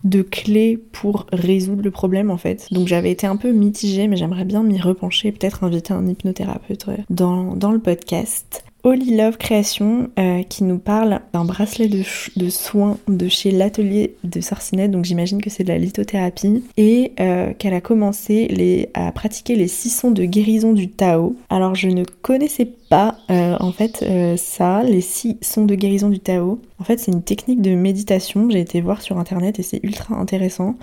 de 0.05 0.23
clés 0.23 0.77
pour 0.77 1.27
résoudre 1.33 1.83
le 1.83 1.91
problème 1.91 2.31
en 2.31 2.37
fait. 2.37 2.67
Donc 2.73 2.89
j'avais 2.89 3.11
été 3.11 3.27
un 3.27 3.37
peu 3.37 3.53
mitigée, 3.53 4.09
mais 4.09 4.17
j'aimerais 4.17 4.45
bien 4.45 4.63
m'y 4.63 4.81
repencher, 4.81 5.33
peut-être 5.33 5.65
inviter 5.65 5.93
un 5.93 6.07
hypnothérapeute 6.07 6.87
dans, 7.11 7.55
dans 7.55 7.73
le 7.73 7.79
podcast. 7.79 8.65
Holy 8.85 9.17
Love 9.17 9.37
Création 9.37 10.11
euh, 10.19 10.43
qui 10.43 10.65
nous 10.65 10.79
parle 10.79 11.21
d'un 11.33 11.45
bracelet 11.45 11.89
de, 11.89 12.51
soins 12.51 12.99
de 13.07 13.29
chez 13.29 13.53
l'atelier 13.53 14.17
de 14.25 14.41
Sorcinette, 14.41 14.91
donc 14.91 15.05
j'imagine 15.05 15.41
que 15.41 15.51
c'est 15.51 15.63
de 15.63 15.69
la 15.69 15.79
lithothérapie, 15.79 16.65
et 16.77 17.13
euh, 17.21 17.53
qu'elle 17.57 17.75
a 17.75 17.81
commencé 17.81 18.91
à 18.95 19.13
pratiquer 19.13 19.55
les 19.55 19.69
six 19.69 19.91
sons 19.91 20.11
de 20.11 20.25
guérison 20.25 20.73
du 20.73 20.89
Tao. 20.89 21.37
Alors 21.49 21.77
je 21.77 21.89
ne 21.89 22.03
connaissais 22.05 22.69
pas 22.91 23.19
euh, 23.31 23.57
en 23.61 23.71
fait 23.71 24.05
ça, 24.37 24.83
les 24.83 25.01
six 25.01 25.39
sons 25.43 25.65
de 25.65 25.77
guérison 25.77 26.09
du 26.09 26.19
Tao. 26.19 26.61
En 26.81 26.85
fait 26.85 26.99
c'est 26.99 27.13
une 27.13 27.23
technique 27.23 27.63
de 27.63 27.77
méditation, 27.77 28.51
j'ai 28.51 28.61
été 28.61 28.81
voir 28.81 29.01
sur 29.01 29.19
internet 29.19 29.61
et 29.61 29.63
c'est 29.63 29.81
ultra 29.85 30.17
intéressant. 30.17 30.75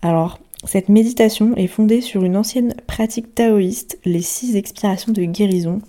Alors 0.00 0.38
cette 0.64 0.88
méditation 0.88 1.56
est 1.56 1.66
fondée 1.66 2.00
sur 2.00 2.22
une 2.22 2.36
ancienne 2.36 2.74
pratique 2.86 3.34
taoïste, 3.34 3.98
les 4.04 4.22
six 4.22 4.54
expirations 4.54 5.12
de 5.12 5.24
guérison 5.24 5.80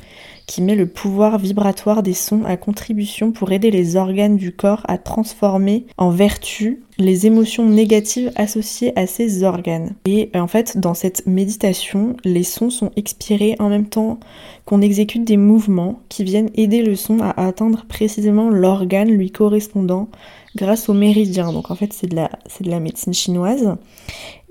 qui 0.48 0.62
met 0.62 0.76
le 0.76 0.88
pouvoir 0.88 1.38
vibratoire 1.38 2.04
des 2.04 2.14
sons 2.14 2.44
à 2.46 2.58
contribution 2.58 3.32
pour 3.32 3.52
aider 3.52 3.72
les 3.72 3.96
organes 3.96 4.38
du 4.38 4.52
corps 4.52 4.82
à 4.88 4.98
transformer 4.98 5.86
en 5.98 6.10
vertu 6.10 6.82
les 6.98 7.26
émotions 7.26 7.66
négatives 7.66 8.32
associées 8.36 8.98
à 8.98 9.08
ces 9.08 9.44
organes. 9.44 9.96
Et 10.06 10.30
en 10.36 10.48
fait, 10.48 10.78
dans 10.78 10.94
cette 10.94 11.26
méditation, 11.26 12.16
les 12.24 12.44
sons 12.44 12.70
sont 12.70 12.92
expirés 12.96 13.56
en 13.60 13.70
même 13.70 13.88
temps 13.88 14.20
qu'on 14.66 14.82
exécute 14.82 15.24
des 15.24 15.38
mouvements 15.38 16.02
qui 16.10 16.24
viennent 16.24 16.52
aider 16.56 16.84
le 16.84 16.96
son 16.96 17.20
à 17.20 17.32
atteindre 17.32 17.86
précisément 17.88 18.50
l'organe 18.50 19.10
lui 19.10 19.32
correspondant 19.32 20.10
grâce 20.56 20.88
au 20.88 20.94
méridien. 20.94 21.52
Donc 21.52 21.72
en 21.72 21.76
fait, 21.76 21.94
c'est 21.94 22.08
de 22.08 22.16
la, 22.16 22.30
de 22.62 22.70
la 22.70 22.80
médecine 22.80 23.14
chinoise 23.14 23.76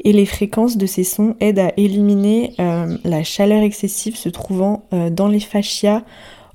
et 0.05 0.13
les 0.13 0.27
fréquences 0.27 0.77
de 0.77 0.87
ces 0.87 1.05
sons 1.05 1.37
aident 1.41 1.61
à 1.61 1.73
éliminer 1.77 2.55
euh, 2.61 2.97
la 3.05 3.23
chaleur 3.23 3.63
excessive 3.63 4.17
se 4.17 4.29
trouvant 4.29 4.85
euh, 4.93 5.11
dans 5.11 5.29
les 5.29 5.41
fascias 5.41 6.03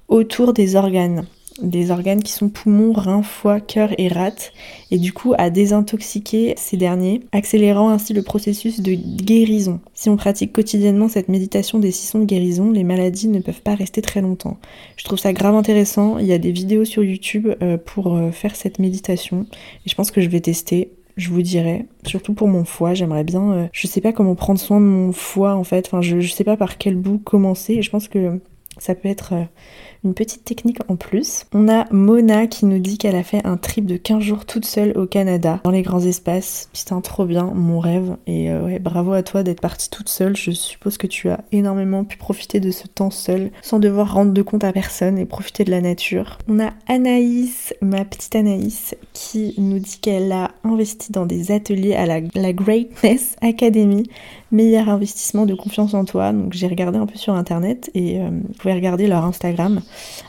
autour 0.07 0.53
des 0.53 0.75
organes. 0.75 1.25
Des 1.61 1.89
organes 1.89 2.21
qui 2.21 2.33
sont 2.33 2.49
poumons, 2.49 2.93
reins, 2.93 3.23
foie, 3.23 3.59
cœur 3.59 3.89
et 3.97 4.09
rate, 4.09 4.53
et 4.91 4.99
du 4.99 5.11
coup 5.11 5.33
à 5.39 5.49
désintoxiquer 5.49 6.53
ces 6.55 6.77
derniers, 6.77 7.21
accélérant 7.31 7.89
ainsi 7.89 8.13
le 8.13 8.21
processus 8.21 8.79
de 8.79 8.93
guérison. 8.93 9.79
Si 9.95 10.07
on 10.07 10.17
pratique 10.17 10.53
quotidiennement 10.53 11.07
cette 11.07 11.29
méditation 11.29 11.79
des 11.79 11.89
six 11.89 12.09
sons 12.09 12.19
de 12.19 12.25
guérison, 12.25 12.69
les 12.69 12.83
maladies 12.83 13.27
ne 13.27 13.39
peuvent 13.39 13.63
pas 13.63 13.73
rester 13.73 14.03
très 14.03 14.21
longtemps. 14.21 14.59
Je 14.97 15.05
trouve 15.05 15.17
ça 15.17 15.33
grave 15.33 15.55
intéressant, 15.55 16.19
il 16.19 16.27
y 16.27 16.33
a 16.33 16.37
des 16.37 16.51
vidéos 16.51 16.85
sur 16.85 17.03
YouTube 17.03 17.47
euh, 17.63 17.77
pour 17.77 18.15
faire 18.33 18.55
cette 18.55 18.77
méditation, 18.77 19.47
et 19.83 19.89
je 19.89 19.95
pense 19.95 20.11
que 20.11 20.21
je 20.21 20.29
vais 20.29 20.41
tester 20.41 20.91
je 21.17 21.29
vous 21.29 21.41
dirais. 21.41 21.85
Surtout 22.05 22.33
pour 22.33 22.47
mon 22.47 22.63
foie, 22.63 22.93
j'aimerais 22.93 23.23
bien. 23.23 23.51
Euh, 23.51 23.67
je 23.73 23.87
sais 23.87 24.01
pas 24.01 24.13
comment 24.13 24.35
prendre 24.35 24.59
soin 24.59 24.79
de 24.79 24.85
mon 24.85 25.11
foie 25.11 25.55
en 25.55 25.63
fait. 25.63 25.87
Enfin, 25.87 26.01
je, 26.01 26.19
je 26.19 26.31
sais 26.31 26.43
pas 26.43 26.57
par 26.57 26.77
quel 26.77 26.95
bout 26.95 27.17
commencer. 27.17 27.73
Et 27.73 27.81
je 27.81 27.89
pense 27.89 28.07
que 28.07 28.39
ça 28.79 28.95
peut 28.95 29.09
être 29.09 29.33
euh, 29.33 29.43
une 30.03 30.13
petite 30.13 30.45
technique 30.45 30.79
en 30.87 30.95
plus. 30.95 31.45
On 31.53 31.67
a 31.69 31.85
Mona 31.91 32.47
qui 32.47 32.65
nous 32.65 32.79
dit 32.79 32.97
qu'elle 32.97 33.15
a 33.15 33.23
fait 33.23 33.45
un 33.45 33.57
trip 33.57 33.85
de 33.85 33.97
15 33.97 34.21
jours 34.21 34.45
toute 34.45 34.65
seule 34.65 34.97
au 34.97 35.05
Canada, 35.05 35.59
dans 35.63 35.71
les 35.71 35.81
grands 35.81 35.99
espaces. 35.99 36.69
Putain, 36.73 37.01
trop 37.01 37.25
bien, 37.25 37.45
mon 37.53 37.79
rêve. 37.79 38.17
Et 38.27 38.51
euh, 38.51 38.65
ouais, 38.65 38.79
bravo 38.79 39.13
à 39.13 39.23
toi 39.23 39.43
d'être 39.43 39.61
partie 39.61 39.89
toute 39.89 40.09
seule. 40.09 40.35
Je 40.35 40.51
suppose 40.51 40.97
que 40.97 41.07
tu 41.07 41.29
as 41.29 41.41
énormément 41.51 42.03
pu 42.03 42.17
profiter 42.17 42.59
de 42.59 42.71
ce 42.71 42.87
temps 42.87 43.11
seul, 43.11 43.51
sans 43.61 43.79
devoir 43.79 44.13
rendre 44.13 44.31
de 44.31 44.41
compte 44.41 44.63
à 44.63 44.71
personne 44.71 45.17
et 45.17 45.25
profiter 45.25 45.63
de 45.63 45.71
la 45.71 45.81
nature. 45.81 46.37
On 46.47 46.59
a 46.59 46.71
Anaïs, 46.87 47.73
ma 47.81 48.05
petite 48.05 48.35
Anaïs, 48.35 48.95
qui 49.13 49.55
nous 49.57 49.79
dit 49.79 49.99
qu'elle 50.01 50.31
a 50.31 50.51
investi 50.63 51.11
dans 51.11 51.25
des 51.25 51.51
ateliers 51.51 51.95
à 51.95 52.05
la, 52.05 52.19
la 52.35 52.53
Greatness 52.53 53.35
Academy 53.41 54.09
meilleur 54.51 54.89
investissement 54.89 55.45
de 55.45 55.53
confiance 55.53 55.93
en 55.93 56.05
toi. 56.05 56.31
Donc 56.31 56.53
j'ai 56.53 56.67
regardé 56.67 56.97
un 56.97 57.05
peu 57.05 57.17
sur 57.17 57.33
internet 57.33 57.89
et 57.93 58.19
euh, 58.19 58.29
vous 58.29 58.53
pouvez 58.53 58.73
regarder 58.73 59.07
leur 59.07 59.23
Instagram. 59.25 59.81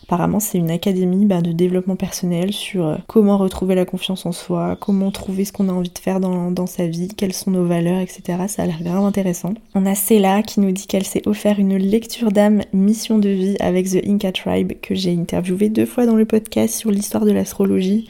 Apparemment 0.09 0.41
c'est 0.41 0.57
une 0.57 0.71
académie 0.71 1.27
bah, 1.27 1.43
de 1.43 1.53
développement 1.53 1.95
personnel 1.95 2.55
sur 2.55 2.87
euh, 2.87 2.97
comment 3.09 3.37
retrouver 3.37 3.75
la 3.75 3.85
confiance 3.85 4.25
en 4.25 4.33
soi, 4.33 4.75
comment 4.81 5.11
trouver 5.11 5.45
ce 5.45 5.53
qu'on 5.53 5.69
a 5.69 5.73
envie 5.73 5.91
de 5.91 5.99
faire 5.99 6.19
dans, 6.19 6.67
sa 6.67 6.87
vie, 6.87 7.09
quelles 7.09 7.35
sont 7.35 7.51
nos 7.51 7.67
valeurs, 7.67 8.01
etc. 8.01 8.45
Ça 8.49 8.63
a 8.63 8.67
l'air 8.67 8.83
grave 8.83 9.05
intéressant. 9.05 9.53
On 9.75 9.85
a 9.85 9.95
Céla 9.95 10.43
qui 10.43 10.61
nous 10.61 10.73
dit 10.73 10.87
qu'elle 10.87 11.05
s'est 11.05 11.29
offert 11.29 11.59
une 11.59 11.77
lecture 11.77 12.33
d'âme 12.33 12.63
mission 12.73 13.19
de 13.19 13.29
vie 13.29 13.57
avec 13.61 13.91
The 13.91 14.03
Inca 14.07 14.33
Tribe 14.33 14.73
que 14.81 14.95
j'ai 14.95 15.13
interviewé 15.13 15.69
deux 15.69 15.85
fois 15.85 16.07
dans 16.07 16.17
le 16.17 16.25
podcast 16.25 16.75
sur 16.75 16.91
l'histoire 16.91 17.27
de 17.27 17.33
l'astrologie 17.33 18.09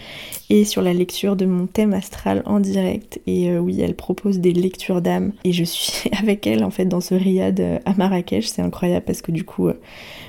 et 0.51 0.65
sur 0.65 0.83
la 0.83 0.93
lecture 0.93 1.35
de 1.35 1.47
mon 1.47 1.67
thème 1.67 1.95
astral 1.95 2.43
en 2.47 2.61
direct. 2.61 3.21
Et 3.27 3.51
euh, 3.51 3.59
oui, 3.59 3.81
elle 3.81 3.97
propose 3.97 4.39
des 4.39 4.53
lectures 4.53 5.03
d'âme 5.03 5.33
et 5.43 5.53
je 5.53 5.65
suis 5.65 6.09
avec 6.21 6.47
elle 6.47 6.63
en 6.63 6.71
fait 6.71 6.87
dans 6.87 7.01
ce 7.01 7.17
riad 7.17 7.59
euh, 7.59 7.79
à 7.87 7.95
Marrakech. 7.95 8.47
C'est 8.47 8.63
incroyable 8.63 9.05
parce 9.05 9.21
que 9.21 9.33
du 9.33 9.43
coup, 9.43 9.69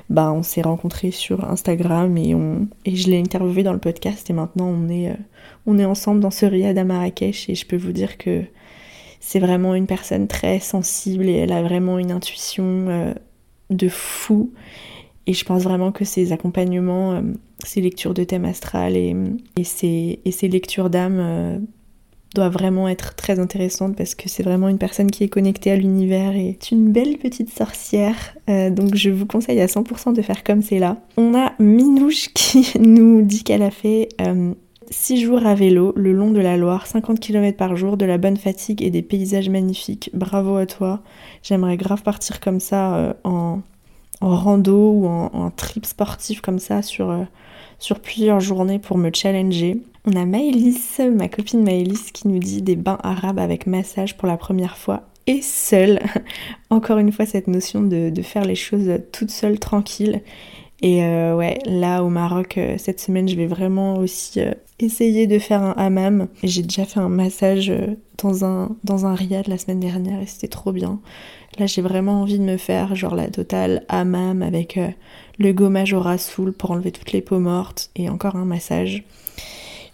bah, 0.09 0.31
on 0.31 0.43
s'est 0.43 0.61
rencontrés 0.61 1.11
sur 1.11 1.49
Instagram 1.49 2.17
et, 2.17 2.33
on, 2.35 2.67
je 2.85 3.07
l'ai 3.07 3.19
interviewé 3.19 3.63
dans 3.63 3.73
le 3.73 3.79
podcast 3.79 4.29
et 4.29 4.33
maintenant 4.33 4.67
on 4.67 4.89
est, 4.89 5.15
est 5.77 5.85
ensemble 5.85 6.19
dans 6.19 6.31
ce 6.31 6.45
riad 6.45 6.77
à 6.77 6.83
Marrakech 6.83 7.49
et 7.49 7.55
je 7.55 7.65
peux 7.65 7.77
vous 7.77 7.91
dire 7.91 8.17
que 8.17 8.43
c'est 9.19 9.39
vraiment 9.39 9.75
une 9.75 9.85
personne 9.85 10.27
très 10.27 10.59
sensible 10.59 11.25
et 11.25 11.33
elle 11.33 11.51
a 11.51 11.61
vraiment 11.61 11.99
une 11.99 12.11
intuition 12.11 13.13
de 13.69 13.89
fou. 13.89 14.51
Et 15.27 15.33
je 15.33 15.45
pense 15.45 15.63
vraiment 15.63 15.91
que 15.91 16.05
ces 16.05 16.31
accompagnements 16.31 17.21
ces 17.63 17.81
lectures 17.81 18.13
de 18.13 18.23
thème 18.23 18.45
astral 18.45 18.95
et, 18.95 19.15
et, 19.57 20.19
et 20.25 20.31
ces 20.31 20.47
lectures 20.47 20.89
d'âme 20.89 21.67
euh, 22.29 22.35
doivent 22.35 22.53
vraiment 22.53 22.87
être 22.87 23.15
très 23.15 23.39
intéressantes 23.39 23.95
parce 23.95 24.15
que 24.15 24.29
c'est 24.29 24.43
vraiment 24.43 24.69
une 24.69 24.77
personne 24.77 25.11
qui 25.11 25.23
est 25.23 25.29
connectée 25.29 25.71
à 25.71 25.75
l'univers 25.75 26.35
et 26.35 26.49
est 26.49 26.71
une 26.71 26.91
belle 26.91 27.17
petite 27.17 27.49
sorcière. 27.49 28.15
Euh, 28.49 28.69
donc 28.69 28.95
je 28.95 29.09
vous 29.09 29.25
conseille 29.25 29.59
à 29.61 29.67
100% 29.67 30.13
de 30.13 30.21
faire 30.21 30.43
comme 30.43 30.61
c'est 30.61 30.79
là. 30.79 30.97
On 31.17 31.35
a 31.35 31.53
Minouche 31.59 32.29
qui 32.33 32.71
nous 32.79 33.21
dit 33.21 33.43
qu'elle 33.43 33.63
a 33.63 33.71
fait 33.71 34.09
6 34.89 35.13
euh, 35.13 35.25
jours 35.25 35.45
à 35.45 35.55
vélo 35.55 35.93
le 35.95 36.13
long 36.13 36.31
de 36.31 36.39
la 36.39 36.57
Loire, 36.57 36.87
50 36.87 37.19
km 37.19 37.57
par 37.57 37.75
jour, 37.75 37.97
de 37.97 38.05
la 38.05 38.17
bonne 38.17 38.37
fatigue 38.37 38.81
et 38.81 38.89
des 38.89 39.01
paysages 39.01 39.49
magnifiques. 39.49 40.09
Bravo 40.13 40.55
à 40.57 40.65
toi. 40.65 41.01
J'aimerais 41.43 41.77
grave 41.77 42.03
partir 42.03 42.39
comme 42.39 42.59
ça 42.59 43.15
en, 43.23 43.61
en, 44.21 44.35
rando 44.35 44.91
ou 44.91 45.07
en, 45.07 45.31
en, 45.33 45.51
trip 45.51 45.85
sportif 45.85 46.41
comme 46.41 46.59
ça 46.59 46.81
sur 46.81 47.25
sur 47.79 47.99
plusieurs 47.99 48.39
journées 48.39 48.79
pour 48.79 48.97
me 48.97 49.09
challenger. 49.13 49.81
On 50.05 50.15
a 50.15 50.25
Maëlys, 50.25 50.99
ma 50.99 51.27
copine 51.27 51.63
Maëlys, 51.63 52.11
qui 52.11 52.27
nous 52.27 52.39
dit 52.39 52.61
des 52.61 52.75
bains 52.75 52.99
arabes 53.03 53.39
avec 53.39 53.67
massage 53.67 54.17
pour 54.17 54.27
la 54.27 54.37
première 54.37 54.77
fois 54.77 55.03
et 55.27 55.41
seule. 55.41 55.99
Encore 56.69 56.97
une 56.97 57.11
fois, 57.11 57.25
cette 57.25 57.47
notion 57.47 57.81
de, 57.81 58.11
faire 58.21 58.45
les 58.45 58.55
choses 58.55 58.91
toute 59.11 59.31
seule, 59.31 59.59
tranquille. 59.59 60.21
Et 60.81 61.03
euh, 61.03 61.35
ouais, 61.35 61.59
là 61.65 62.03
au 62.03 62.09
Maroc, 62.09 62.57
euh, 62.57 62.75
cette 62.77 62.99
semaine, 62.99 63.27
je 63.27 63.35
vais 63.35 63.47
vraiment 63.47 63.97
aussi 63.97 64.39
euh, 64.39 64.51
essayer 64.79 65.27
de 65.27 65.39
faire 65.39 65.61
un 65.61 65.73
hammam. 65.77 66.27
J'ai 66.43 66.63
déjà 66.63 66.85
fait 66.85 66.99
un 66.99 67.09
massage 67.09 67.71
dans 68.17 68.45
un, 68.45 68.75
dans 68.83 69.05
un 69.05 69.15
riad 69.15 69.47
la 69.47 69.57
semaine 69.57 69.79
dernière 69.79 70.21
et 70.21 70.25
c'était 70.25 70.47
trop 70.47 70.71
bien. 70.71 70.99
Là, 71.57 71.65
j'ai 71.65 71.81
vraiment 71.81 72.21
envie 72.21 72.39
de 72.39 72.43
me 72.43 72.57
faire 72.57 72.95
genre 72.95 73.15
la 73.15 73.29
totale 73.29 73.85
hammam 73.89 74.41
avec 74.41 74.79
le 75.37 75.53
gommage 75.53 75.93
au 75.93 75.99
rassoul 75.99 76.53
pour 76.53 76.71
enlever 76.71 76.91
toutes 76.91 77.11
les 77.11 77.21
peaux 77.21 77.39
mortes 77.39 77.89
et 77.95 78.09
encore 78.09 78.35
un 78.35 78.45
massage. 78.45 79.03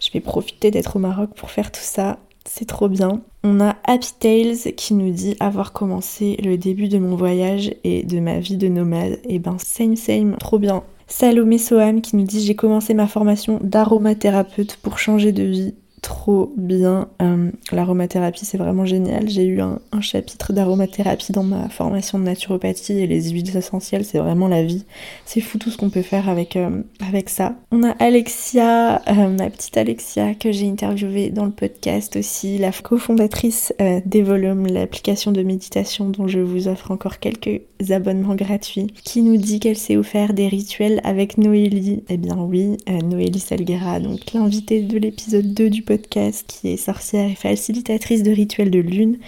Je 0.00 0.10
vais 0.12 0.20
profiter 0.20 0.70
d'être 0.70 0.96
au 0.96 0.98
Maroc 0.98 1.30
pour 1.34 1.50
faire 1.50 1.72
tout 1.72 1.80
ça. 1.82 2.18
C'est 2.44 2.66
trop 2.66 2.88
bien. 2.88 3.22
On 3.42 3.60
a 3.60 3.76
Happy 3.84 4.12
Tales 4.20 4.74
qui 4.76 4.94
nous 4.94 5.10
dit 5.10 5.36
avoir 5.40 5.72
commencé 5.72 6.36
le 6.42 6.56
début 6.56 6.88
de 6.88 6.98
mon 6.98 7.16
voyage 7.16 7.74
et 7.82 8.04
de 8.04 8.20
ma 8.20 8.38
vie 8.38 8.56
de 8.56 8.68
nomade. 8.68 9.20
Et 9.24 9.36
eh 9.36 9.38
ben 9.38 9.56
same 9.58 9.96
same, 9.96 10.36
trop 10.36 10.58
bien. 10.58 10.84
Salomé 11.08 11.58
Soham 11.58 12.00
qui 12.00 12.16
nous 12.16 12.24
dit 12.24 12.44
j'ai 12.44 12.56
commencé 12.56 12.92
ma 12.94 13.06
formation 13.06 13.58
d'aromathérapeute 13.62 14.76
pour 14.76 14.98
changer 14.98 15.32
de 15.32 15.44
vie 15.44 15.74
trop 16.06 16.52
bien. 16.56 17.08
Euh, 17.20 17.50
l'aromathérapie, 17.72 18.44
c'est 18.44 18.58
vraiment 18.58 18.84
génial. 18.84 19.28
J'ai 19.28 19.44
eu 19.44 19.60
un, 19.60 19.80
chapitre 20.00 20.52
d'aromathérapie 20.52 21.32
dans 21.32 21.42
ma 21.42 21.68
formation 21.68 22.20
de 22.20 22.24
naturopathie 22.24 23.00
et 23.00 23.08
les 23.08 23.30
huiles 23.30 23.56
essentielles, 23.56 24.04
c'est 24.04 24.18
vraiment 24.18 24.46
la 24.46 24.62
vie. 24.62 24.84
C'est 25.24 25.40
fou 25.40 25.58
tout 25.58 25.70
ce 25.70 25.76
qu'on 25.76 25.90
peut 25.90 26.02
faire 26.02 26.28
avec, 26.28 26.54
euh, 26.54 26.82
avec 27.00 27.28
ça. 27.28 27.56
On 27.72 27.82
a 27.82 27.90
Alexia, 27.98 29.02
euh, 29.08 29.28
ma 29.30 29.50
petite 29.50 29.76
Alexia, 29.76 30.34
que 30.34 30.52
j'ai 30.52 30.68
interviewée 30.68 31.30
dans 31.30 31.44
le 31.44 31.50
podcast 31.50 32.14
aussi, 32.14 32.58
la 32.58 32.70
cofondatrice 32.70 33.72
des 34.04 34.22
volumes, 34.22 34.66
l'application 34.66 35.32
de 35.32 35.42
méditation 35.42 36.08
dont 36.08 36.28
je 36.28 36.38
vous 36.38 36.68
offre 36.68 36.92
encore 36.92 37.18
quelques 37.18 37.62
abonnements 37.90 38.36
gratuits, 38.36 38.92
qui 39.02 39.22
nous 39.22 39.38
dit 39.38 39.58
qu'elle 39.58 39.76
s'est 39.76 39.96
offert 39.96 40.34
des 40.34 40.46
rituels 40.46 41.00
avec 41.02 41.36
Noélie. 41.38 42.04
Eh 42.08 42.16
bien 42.16 42.36
oui, 42.38 42.76
Noélie 42.86 43.40
Salguera, 43.40 43.98
donc 43.98 44.32
l'invitée 44.34 44.82
de 44.82 44.98
l'épisode 44.98 45.52
2 45.52 45.70
du 45.70 45.82
podcast, 45.82 45.95
qui 45.98 46.68
est 46.68 46.76
sorcière 46.76 47.30
et 47.30 47.34
facilitatrice 47.34 48.22
de 48.22 48.30
rituels 48.30 48.70
de 48.70 48.78
lune, 48.78 49.18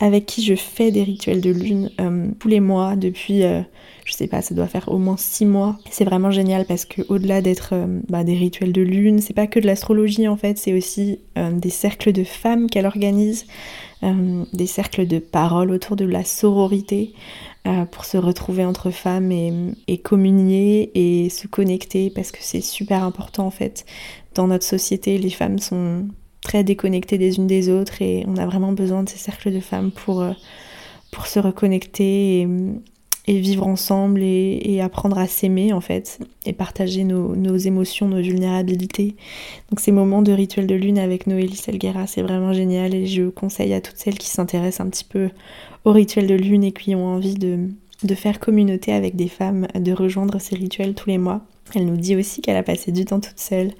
avec 0.00 0.26
qui 0.26 0.42
je 0.42 0.54
fais 0.54 0.90
des 0.90 1.02
rituels 1.02 1.40
de 1.40 1.50
lune 1.50 1.90
euh, 2.00 2.28
tous 2.38 2.48
les 2.48 2.60
mois 2.60 2.96
depuis, 2.96 3.42
euh, 3.42 3.62
je 4.04 4.12
sais 4.12 4.28
pas, 4.28 4.42
ça 4.42 4.54
doit 4.54 4.66
faire 4.66 4.88
au 4.88 4.98
moins 4.98 5.16
6 5.16 5.46
mois. 5.46 5.78
C'est 5.90 6.04
vraiment 6.04 6.30
génial 6.30 6.66
parce 6.66 6.84
que 6.84 7.02
au-delà 7.08 7.40
d'être 7.40 7.70
euh, 7.72 8.00
bah, 8.08 8.24
des 8.24 8.34
rituels 8.34 8.72
de 8.72 8.82
lune, 8.82 9.20
c'est 9.20 9.34
pas 9.34 9.46
que 9.46 9.58
de 9.58 9.66
l'astrologie 9.66 10.28
en 10.28 10.36
fait, 10.36 10.58
c'est 10.58 10.72
aussi 10.72 11.20
des 11.52 11.70
cercles 11.70 12.12
de 12.12 12.24
femmes 12.24 12.68
qu'elle 12.68 12.86
organise, 12.86 13.46
des 14.02 14.66
cercles 14.66 15.06
de 15.06 15.20
parole 15.20 15.70
autour 15.70 15.94
de 15.94 16.04
la 16.04 16.24
sororité. 16.24 17.12
Pour 17.90 18.04
se 18.04 18.16
retrouver 18.16 18.64
entre 18.64 18.90
femmes 18.90 19.32
et, 19.32 19.52
et 19.86 19.98
communier 19.98 20.90
et 20.94 21.28
se 21.28 21.46
connecter 21.46 22.10
parce 22.10 22.30
que 22.30 22.38
c'est 22.40 22.60
super 22.60 23.02
important 23.04 23.46
en 23.46 23.50
fait. 23.50 23.84
Dans 24.34 24.46
notre 24.46 24.64
société, 24.64 25.18
les 25.18 25.30
femmes 25.30 25.58
sont 25.58 26.06
très 26.40 26.64
déconnectées 26.64 27.18
des 27.18 27.36
unes 27.36 27.46
des 27.46 27.68
autres 27.68 28.00
et 28.02 28.24
on 28.26 28.36
a 28.36 28.46
vraiment 28.46 28.72
besoin 28.72 29.02
de 29.02 29.08
ces 29.08 29.18
cercles 29.18 29.52
de 29.52 29.60
femmes 29.60 29.90
pour, 29.90 30.22
euh, 30.22 30.32
pour 31.10 31.26
se 31.26 31.38
reconnecter 31.38 32.40
et, 32.40 32.48
vivre 33.34 33.66
ensemble 33.66 34.22
et, 34.22 34.80
apprendre 34.80 35.18
à 35.18 35.26
s'aimer 35.26 35.72
en 35.72 35.80
fait 35.80 36.20
et 36.46 36.52
partager 36.52 37.04
nos, 37.04 37.56
émotions, 37.56 38.08
nos 38.08 38.22
vulnérabilités. 38.22 39.16
Donc 39.70 39.80
ces 39.80 39.92
moments 39.92 40.22
de 40.22 40.32
rituel 40.32 40.66
de 40.66 40.74
lune 40.74 40.98
avec 40.98 41.26
Noélie 41.26 41.56
Selguera, 41.56 42.06
c'est 42.06 42.22
vraiment 42.22 42.52
génial 42.52 42.94
et 42.94 43.06
je 43.06 43.24
conseille 43.24 43.74
à 43.74 43.80
toutes 43.80 43.96
celles 43.96 44.18
qui 44.18 44.28
s'intéressent 44.28 44.86
un 44.86 44.90
petit 44.90 45.04
peu 45.04 45.30
au 45.84 45.92
rituel 45.92 46.26
de 46.26 46.34
lune 46.34 46.64
et 46.64 46.72
qui 46.72 46.94
ont 46.94 47.06
envie 47.06 47.34
de, 47.34 47.68
de 48.04 48.14
faire 48.14 48.40
communauté 48.40 48.92
avec 48.92 49.16
des 49.16 49.28
femmes, 49.28 49.66
de 49.74 49.92
rejoindre 49.92 50.40
ces 50.40 50.56
rituels 50.56 50.94
tous 50.94 51.08
les 51.08 51.18
mois. 51.18 51.42
Elle 51.74 51.86
nous 51.86 51.96
dit 51.96 52.16
aussi 52.16 52.40
qu'elle 52.40 52.56
a 52.56 52.62
passé 52.62 52.92
du 52.92 53.04
temps 53.04 53.20
toute 53.20 53.38
seule, 53.38 53.72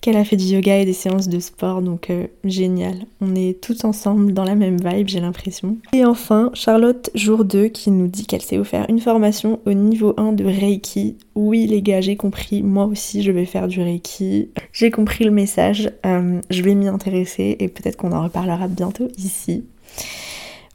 qu'elle 0.00 0.16
a 0.16 0.24
fait 0.24 0.36
du 0.36 0.44
yoga 0.44 0.78
et 0.78 0.84
des 0.84 0.92
séances 0.92 1.28
de 1.28 1.38
sport, 1.38 1.82
donc 1.82 2.10
euh, 2.10 2.26
génial. 2.44 2.96
On 3.20 3.34
est 3.34 3.60
tous 3.60 3.84
ensemble 3.84 4.32
dans 4.32 4.44
la 4.44 4.54
même 4.54 4.78
vibe, 4.78 5.08
j'ai 5.08 5.20
l'impression. 5.20 5.76
Et 5.92 6.04
enfin, 6.04 6.50
Charlotte, 6.54 7.10
jour 7.14 7.44
2, 7.44 7.68
qui 7.68 7.90
nous 7.90 8.08
dit 8.08 8.26
qu'elle 8.26 8.42
s'est 8.42 8.58
offert 8.58 8.86
une 8.88 9.00
formation 9.00 9.60
au 9.66 9.72
niveau 9.72 10.14
1 10.16 10.32
de 10.32 10.44
Reiki. 10.44 11.16
Oui 11.34 11.66
les 11.66 11.82
gars, 11.82 12.00
j'ai 12.00 12.16
compris, 12.16 12.62
moi 12.62 12.86
aussi 12.86 13.22
je 13.22 13.30
vais 13.30 13.44
faire 13.44 13.68
du 13.68 13.80
Reiki. 13.80 14.50
J'ai 14.72 14.90
compris 14.90 15.24
le 15.24 15.30
message, 15.30 15.90
euh, 16.06 16.40
je 16.50 16.62
vais 16.62 16.74
m'y 16.74 16.88
intéresser 16.88 17.56
et 17.58 17.68
peut-être 17.68 17.96
qu'on 17.96 18.12
en 18.12 18.22
reparlera 18.22 18.68
bientôt 18.68 19.08
ici. 19.18 19.64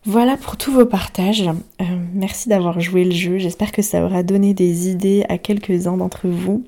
Voilà 0.06 0.36
pour 0.36 0.58
tous 0.58 0.74
vos 0.74 0.86
partages. 0.86 1.48
Euh, 1.80 1.86
merci 2.14 2.50
d'avoir 2.50 2.82
joué 2.82 3.06
le 3.06 3.12
jeu. 3.12 3.38
J'espère 3.38 3.72
que 3.72 3.82
ça 3.82 4.04
aura 4.04 4.22
donné 4.22 4.54
des 4.54 4.90
idées 4.90 5.24
à 5.30 5.38
quelques-uns 5.38 5.96
d'entre 5.96 6.28
vous. 6.28 6.66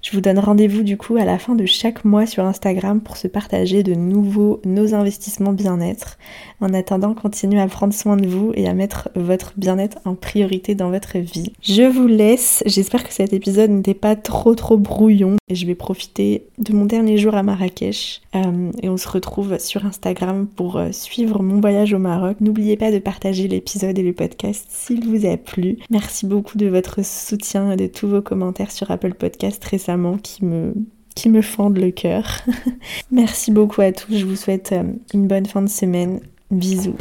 Je 0.00 0.12
vous 0.12 0.20
donne 0.20 0.38
rendez-vous 0.38 0.84
du 0.84 0.96
coup 0.96 1.16
à 1.16 1.24
la 1.24 1.40
fin 1.40 1.56
de 1.56 1.66
chaque 1.66 2.04
mois 2.04 2.24
sur 2.24 2.44
Instagram 2.44 3.00
pour 3.00 3.16
se 3.16 3.26
partager 3.26 3.82
de 3.82 3.94
nouveaux 3.94 4.60
nos 4.64 4.94
investissements 4.94 5.52
bien-être. 5.52 6.18
En 6.60 6.72
attendant, 6.72 7.14
continuez 7.14 7.60
à 7.60 7.66
prendre 7.66 7.92
soin 7.92 8.16
de 8.16 8.28
vous 8.28 8.52
et 8.54 8.68
à 8.68 8.74
mettre 8.74 9.08
votre 9.16 9.54
bien-être 9.56 9.98
en 10.04 10.14
priorité 10.14 10.76
dans 10.76 10.90
votre 10.90 11.18
vie. 11.18 11.52
Je 11.62 11.82
vous 11.82 12.06
laisse. 12.06 12.62
J'espère 12.64 13.02
que 13.02 13.12
cet 13.12 13.32
épisode 13.32 13.70
n'était 13.70 13.94
pas 13.94 14.14
trop 14.14 14.54
trop 14.54 14.76
brouillon. 14.76 15.36
Et 15.50 15.54
je 15.54 15.66
vais 15.66 15.74
profiter 15.74 16.44
de 16.58 16.74
mon 16.74 16.84
dernier 16.84 17.16
jour 17.16 17.34
à 17.34 17.42
Marrakech. 17.42 18.20
Euh, 18.34 18.70
et 18.82 18.88
on 18.88 18.98
se 18.98 19.08
retrouve 19.08 19.58
sur 19.58 19.86
Instagram 19.86 20.46
pour 20.46 20.76
euh, 20.76 20.92
suivre 20.92 21.42
mon 21.42 21.60
voyage 21.60 21.94
au 21.94 21.98
Maroc. 21.98 22.36
N'oubliez 22.40 22.67
N'oubliez 22.68 22.86
pas 22.86 22.92
de 22.92 23.02
partager 23.02 23.48
l'épisode 23.48 23.98
et 23.98 24.02
le 24.02 24.12
podcast 24.12 24.66
s'il 24.68 25.02
vous 25.08 25.24
a 25.24 25.38
plu. 25.38 25.78
Merci 25.88 26.26
beaucoup 26.26 26.58
de 26.58 26.66
votre 26.66 27.02
soutien 27.02 27.72
et 27.72 27.76
de 27.76 27.86
tous 27.86 28.06
vos 28.06 28.20
commentaires 28.20 28.70
sur 28.70 28.90
Apple 28.90 29.14
Podcast 29.14 29.64
récemment 29.64 30.18
qui 30.18 30.44
me 30.44 30.74
qui 31.14 31.30
me 31.30 31.40
fendent 31.40 31.78
le 31.78 31.90
cœur. 31.90 32.42
Merci 33.10 33.52
beaucoup 33.52 33.80
à 33.80 33.90
tous. 33.90 34.14
Je 34.14 34.26
vous 34.26 34.36
souhaite 34.36 34.72
euh, 34.72 34.82
une 35.14 35.26
bonne 35.26 35.46
fin 35.46 35.62
de 35.62 35.70
semaine. 35.70 36.20
Bisous. 36.50 36.96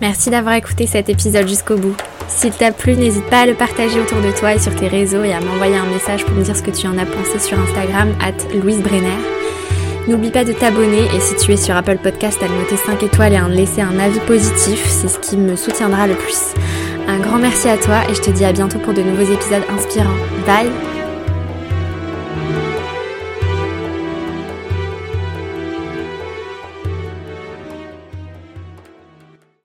Merci 0.00 0.30
d'avoir 0.30 0.54
écouté 0.54 0.86
cet 0.86 1.08
épisode 1.08 1.48
jusqu'au 1.48 1.76
bout. 1.76 1.96
S'il 2.28 2.52
t'a 2.52 2.70
plu, 2.70 2.94
n'hésite 2.94 3.26
pas 3.26 3.40
à 3.40 3.46
le 3.46 3.54
partager 3.54 3.98
autour 3.98 4.20
de 4.20 4.30
toi 4.30 4.54
et 4.54 4.60
sur 4.60 4.76
tes 4.76 4.86
réseaux 4.86 5.24
et 5.24 5.32
à 5.32 5.40
m'envoyer 5.40 5.76
un 5.76 5.90
message 5.90 6.24
pour 6.24 6.36
me 6.36 6.44
dire 6.44 6.56
ce 6.56 6.62
que 6.62 6.70
tu 6.70 6.86
en 6.86 6.96
as 6.98 7.06
pensé 7.06 7.40
sur 7.40 7.58
Instagram, 7.58 8.14
at 8.20 8.54
Louise 8.54 8.80
Brenner. 8.80 9.39
N'oublie 10.08 10.30
pas 10.30 10.44
de 10.44 10.52
t'abonner 10.52 11.04
et 11.14 11.20
si 11.20 11.36
tu 11.36 11.52
es 11.52 11.56
sur 11.56 11.76
Apple 11.76 11.98
Podcast, 11.98 12.42
à 12.42 12.48
noter 12.48 12.76
5 12.76 13.02
étoiles 13.02 13.34
et 13.34 13.36
à 13.36 13.48
laisser 13.48 13.80
un 13.80 13.98
avis 13.98 14.20
positif, 14.20 14.84
c'est 14.88 15.08
ce 15.08 15.18
qui 15.18 15.36
me 15.36 15.56
soutiendra 15.56 16.06
le 16.06 16.14
plus. 16.14 16.54
Un 17.06 17.18
grand 17.18 17.38
merci 17.38 17.68
à 17.68 17.76
toi 17.76 18.00
et 18.08 18.14
je 18.14 18.20
te 18.20 18.30
dis 18.30 18.44
à 18.44 18.52
bientôt 18.52 18.78
pour 18.78 18.94
de 18.94 19.02
nouveaux 19.02 19.32
épisodes 19.32 19.64
inspirants. 19.70 20.16
Bye 20.46 20.99